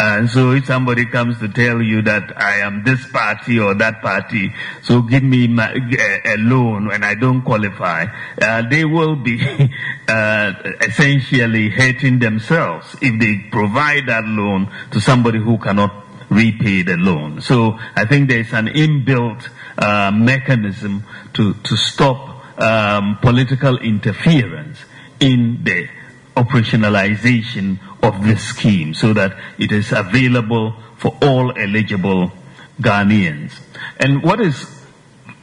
[0.00, 4.00] And so if somebody comes to tell you that I am this party or that
[4.00, 8.06] party, so give me my, a, loan and I don't qualify,
[8.40, 9.40] uh, they will be
[10.08, 10.52] uh,
[10.82, 17.40] essentially hurting themselves if they provide that loan to somebody who cannot repay the loan.
[17.40, 24.78] So I think there's an inbuilt uh, mechanism to, to stop um, political interference
[25.20, 25.88] in the
[26.36, 32.32] operationalization of this scheme so that it is available for all eligible
[32.80, 33.52] Ghanaians.
[33.98, 34.66] And what is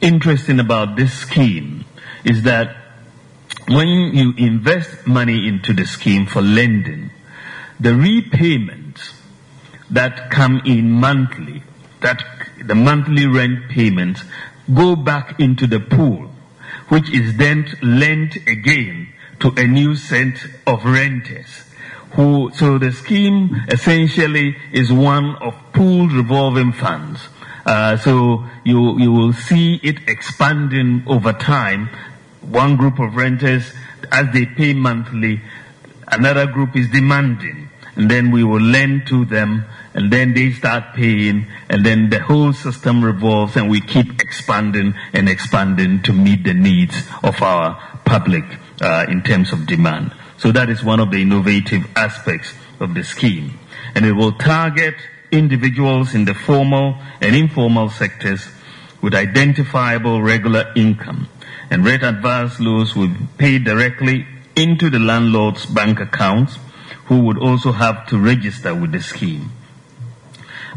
[0.00, 1.84] interesting about this scheme
[2.24, 2.76] is that
[3.68, 7.10] when you invest money into the scheme for lending,
[7.80, 8.85] the repayments
[9.90, 11.62] that come in monthly,
[12.00, 12.22] that
[12.62, 14.22] the monthly rent payments
[14.74, 16.30] go back into the pool,
[16.88, 19.08] which is then lent again
[19.40, 21.64] to a new set of renters.
[22.12, 27.20] Who, so the scheme essentially is one of pooled revolving funds.
[27.66, 31.90] Uh, so you you will see it expanding over time.
[32.40, 33.72] One group of renters,
[34.12, 35.40] as they pay monthly,
[36.06, 37.65] another group is demanding,
[37.96, 39.64] and then we will lend to them,
[39.94, 44.94] and then they start paying, and then the whole system revolves, and we keep expanding
[45.12, 48.44] and expanding to meet the needs of our public
[48.80, 50.14] uh, in terms of demand.
[50.38, 53.58] So that is one of the innovative aspects of the scheme.
[53.94, 54.94] And it will target
[55.32, 58.46] individuals in the formal and informal sectors
[59.00, 61.28] with identifiable regular income.
[61.70, 66.58] And rent advance loans will be paid directly into the landlord's bank accounts,
[67.06, 69.50] who would also have to register with the scheme.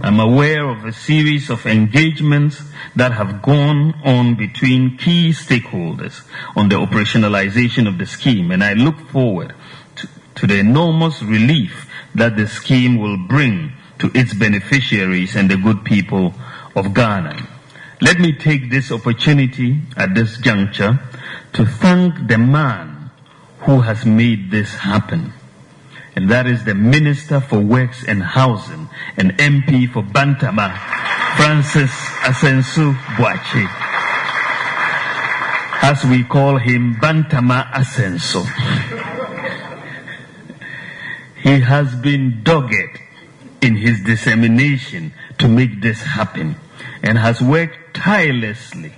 [0.01, 2.61] I'm aware of a series of engagements
[2.95, 6.25] that have gone on between key stakeholders
[6.55, 9.53] on the operationalization of the scheme, and I look forward
[9.97, 15.57] to, to the enormous relief that the scheme will bring to its beneficiaries and the
[15.57, 16.33] good people
[16.75, 17.47] of Ghana.
[17.99, 20.99] Let me take this opportunity at this juncture
[21.53, 23.11] to thank the man
[23.61, 25.33] who has made this happen.
[26.19, 30.77] And that is the Minister for Works and Housing and MP for Bantama,
[31.37, 31.91] Francis
[32.27, 33.65] Asensu Boache.
[35.81, 38.43] As we call him, Bantama Asenso.
[41.41, 42.99] he has been dogged
[43.61, 46.57] in his dissemination to make this happen
[47.01, 48.91] and has worked tirelessly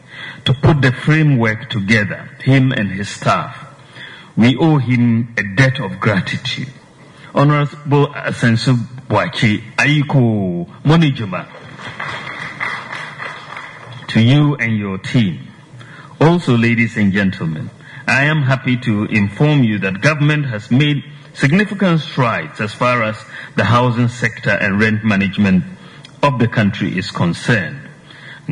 [0.46, 3.78] to put the framework together, him and his staff.
[4.36, 6.74] We owe him a debt of gratitude.
[7.34, 8.76] Honorable Asensu
[9.08, 11.48] Boachi Aiko Monijuma,
[14.08, 15.48] to you and your team.
[16.20, 17.70] Also, ladies and gentlemen,
[18.06, 21.04] I am happy to inform you that government has made
[21.34, 23.16] significant strides as far as
[23.56, 25.64] the housing sector and rent management
[26.22, 27.80] of the country is concerned.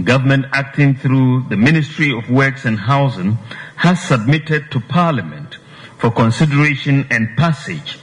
[0.02, 3.34] Government acting through the Ministry of Works and Housing
[3.76, 5.58] has submitted to Parliament
[5.98, 8.00] for consideration and passage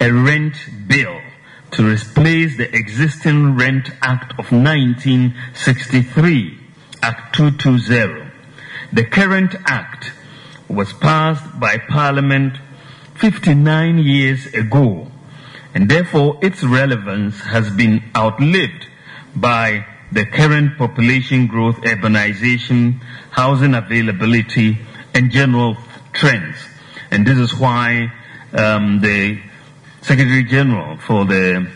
[0.00, 0.54] a rent
[0.86, 1.20] bill
[1.72, 6.58] to replace the existing Rent Act of 1963,
[7.02, 8.30] Act 220.
[8.92, 10.12] The current act
[10.68, 12.56] was passed by Parliament
[13.16, 15.10] 59 years ago,
[15.74, 18.86] and therefore its relevance has been outlived
[19.36, 22.98] by the current population growth, urbanization,
[23.30, 24.78] housing availability,
[25.14, 25.76] and general
[26.12, 26.56] trends.
[27.10, 28.12] And this is why
[28.52, 29.40] um, the
[30.08, 31.68] Secretary General for the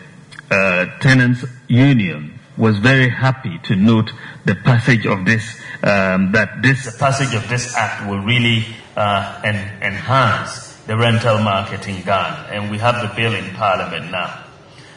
[0.49, 4.11] uh, Tenants Union was very happy to note
[4.43, 5.43] the passage of this,
[5.83, 8.65] um, that this the passage of this act will really
[8.97, 14.09] uh, en- enhance the rental market in Ghana, and we have the bill in Parliament
[14.09, 14.43] now.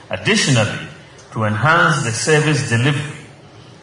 [0.09, 0.89] Additionally,
[1.33, 3.27] to enhance the service delivery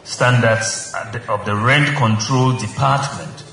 [0.04, 0.96] standards
[1.30, 3.44] of the Rent Control Department,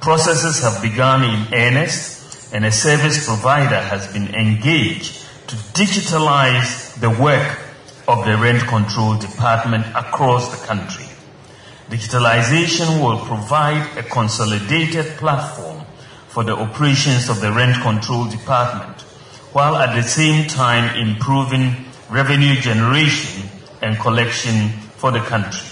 [0.00, 5.16] processes have begun in earnest, and a service provider has been engaged
[5.50, 7.58] to digitalize the work
[8.06, 11.06] of the Rent Control Department across the country.
[11.88, 15.84] Digitalization will provide a consolidated platform
[16.28, 19.00] for the operations of the Rent Control Department,
[19.52, 21.74] while at the same time improving
[22.08, 23.50] revenue generation
[23.82, 24.68] and collection
[24.98, 25.68] for the country.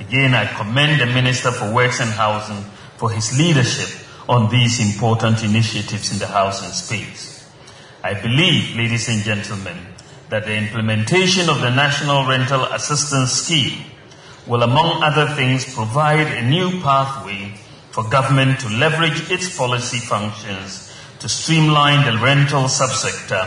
[0.00, 2.64] Again, I commend the Minister for Works and Housing
[2.96, 7.37] for his leadership on these important initiatives in the housing space.
[8.08, 9.76] I believe, ladies and gentlemen,
[10.30, 13.84] that the implementation of the National Rental Assistance Scheme
[14.46, 17.52] will, among other things, provide a new pathway
[17.90, 23.44] for government to leverage its policy functions to streamline the rental subsector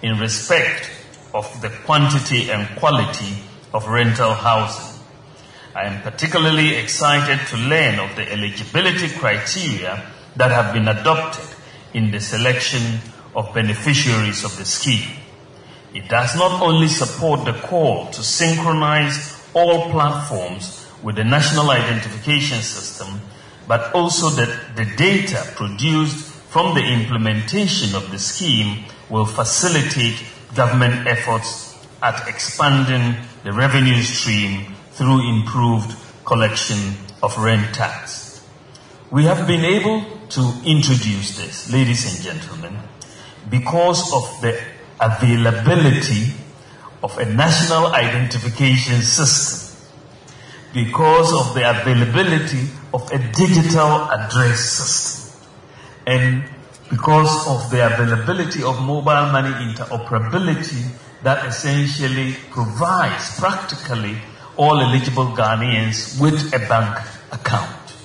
[0.00, 0.88] in respect
[1.34, 3.42] of the quantity and quality
[3.72, 5.02] of rental housing.
[5.74, 11.56] I am particularly excited to learn of the eligibility criteria that have been adopted
[11.92, 13.00] in the selection
[13.34, 15.08] of beneficiaries of the scheme.
[15.92, 22.62] It does not only support the call to synchronize all platforms with the national identification
[22.62, 23.20] system,
[23.68, 30.22] but also that the data produced from the implementation of the scheme will facilitate
[30.54, 38.46] government efforts at expanding the revenue stream through improved collection of rent tax.
[39.10, 42.78] We have been able to introduce this, ladies and gentlemen,
[43.50, 44.60] because of the
[45.00, 46.32] availability
[47.02, 49.76] of a national identification system,
[50.72, 55.48] because of the availability of a digital address system,
[56.06, 56.44] and
[56.90, 60.90] because of the availability of mobile money interoperability
[61.22, 64.16] that essentially provides practically
[64.56, 66.98] all eligible Ghanaians with a bank
[67.32, 67.96] account.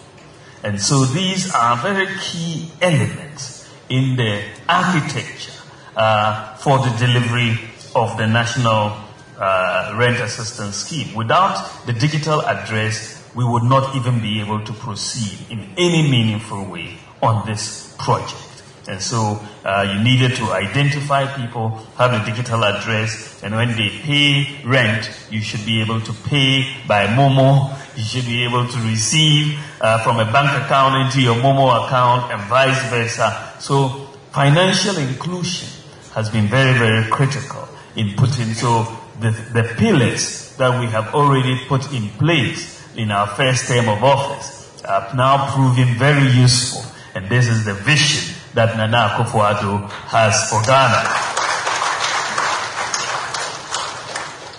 [0.63, 3.58] And so these are very key elements
[3.89, 5.51] in the architecture
[5.95, 7.57] uh, for the delivery
[7.95, 8.95] of the National
[9.37, 11.15] uh, Rent Assistance Scheme.
[11.15, 16.65] Without the digital address, we would not even be able to proceed in any meaningful
[16.65, 18.48] way on this project.
[18.89, 23.89] And so uh, you needed to identify people, have a digital address, and when they
[24.01, 27.69] pay rent, you should be able to pay by Momo.
[27.95, 32.31] You should be able to receive uh, from a bank account into your Momo account
[32.33, 33.53] and vice versa.
[33.59, 33.89] So
[34.31, 35.69] financial inclusion
[36.15, 38.87] has been very, very critical in putting, so
[39.19, 44.03] the, the pillars that we have already put in place in our first term of
[44.03, 46.81] office are now proving very useful.
[47.13, 51.03] And this is the vision that Nana Akufo-Addo has for Ghana.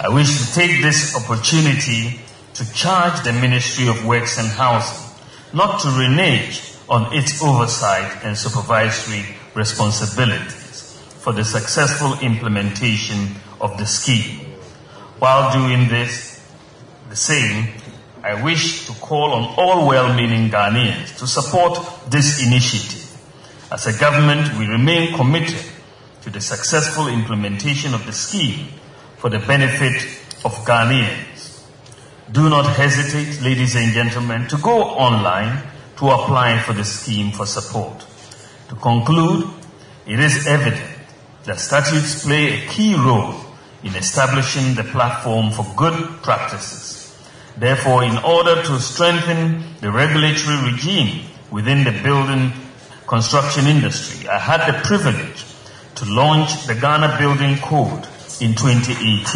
[0.03, 2.21] I wish to take this opportunity
[2.55, 5.07] to charge the Ministry of Works and Housing
[5.53, 10.61] not to renege on its oversight and supervisory responsibilities.
[11.21, 14.41] for the successful implementation of the scheme.
[15.19, 16.43] While doing this,
[17.11, 17.75] the same,
[18.25, 21.79] I wish to call on all well-meaning Ghanaians to support
[22.11, 23.00] this initiative.
[23.71, 25.65] As a government, we remain committed
[26.23, 28.67] to the successful implementation of the scheme
[29.17, 29.95] for the benefit
[30.45, 31.63] of Ghanaians.
[32.33, 35.63] Do not hesitate, ladies and gentlemen, to go online
[35.99, 38.05] to apply for the scheme for support.
[38.71, 39.49] To conclude,
[40.05, 40.83] it is evident
[41.45, 43.35] that statutes play a key role
[43.85, 47.17] in establishing the platform for good practices.
[47.57, 52.53] Therefore, in order to strengthen the regulatory regime within the building
[53.11, 55.45] construction industry, I had the privilege
[55.97, 58.07] to launch the Ghana Building Code
[58.41, 59.27] in 2018.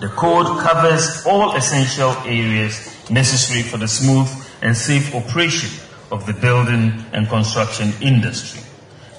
[0.00, 4.26] The code covers all essential areas necessary for the smooth
[4.62, 5.68] and safe operation
[6.10, 8.62] of the building and construction industry.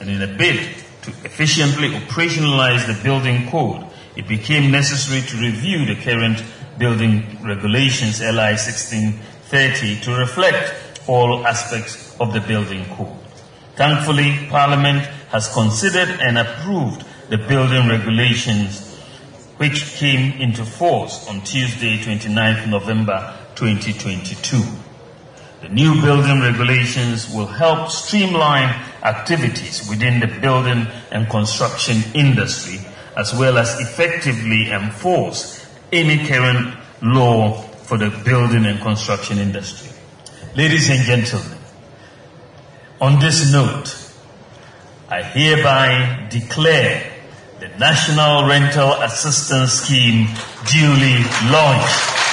[0.01, 5.85] And in a bid to efficiently operationalize the building code, it became necessary to review
[5.85, 6.43] the current
[6.79, 13.17] building regulations LI 1630 to reflect all aspects of the building code.
[13.75, 18.95] Thankfully, Parliament has considered and approved the building regulations
[19.57, 24.61] which came into force on Tuesday, 29th November 2022.
[25.61, 28.69] The new building regulations will help streamline
[29.01, 32.79] activities within the building and construction industry
[33.17, 39.94] as well as effectively enforce any current law for the building and construction industry.
[40.55, 41.57] Ladies and gentlemen,
[43.01, 43.93] on this note,
[45.09, 47.11] I hereby declare
[47.59, 50.29] the National Rental Assistance Scheme
[50.71, 51.17] duly
[51.51, 52.24] launched.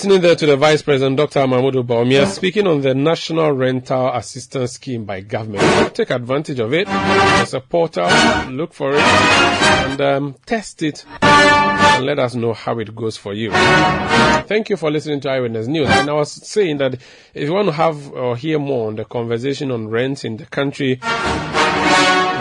[0.00, 1.46] Listening there to the Vice President, Dr.
[1.46, 5.94] Mahmoud Bawumia, speaking on the National Rental Assistance Scheme by government.
[5.94, 6.86] Take advantage of it.
[6.86, 8.08] There's a portal.
[8.50, 13.34] Look for it and um, test it and let us know how it goes for
[13.34, 13.50] you.
[13.50, 15.88] Thank you for listening to Eyewitness News.
[15.90, 16.94] And I was saying that
[17.34, 20.46] if you want to have or hear more on the conversation on rent in the
[20.46, 20.98] country,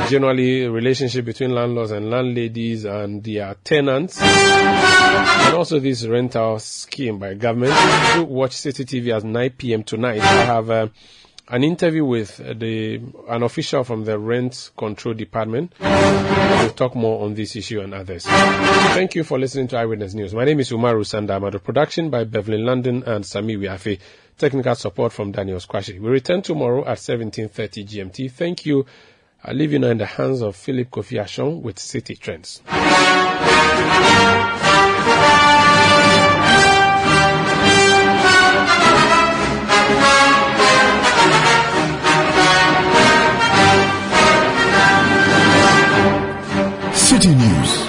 [0.09, 7.35] generally relationship between landlords and landladies and their tenants, and also this rental scheme by
[7.35, 7.73] government.
[8.27, 9.83] Watch Citi TV at 9 p.m.
[9.83, 10.21] tonight.
[10.21, 10.87] I have uh,
[11.49, 15.73] an interview with the an official from the Rent Control Department.
[15.79, 18.25] We'll talk more on this issue and others.
[18.25, 20.33] Thank you for listening to Eyewitness News.
[20.33, 21.63] My name is Umaru Sandama.
[21.63, 23.99] production by Beverly London and Sami Wiafe.
[24.39, 25.99] Technical support from Daniel Squashi.
[25.99, 28.31] We return tomorrow at 17:30 GMT.
[28.31, 28.85] Thank you.
[29.41, 32.61] I leave you now in the hands of Philip Kofi Ashon with Citi Trends.
[46.93, 47.78] City News.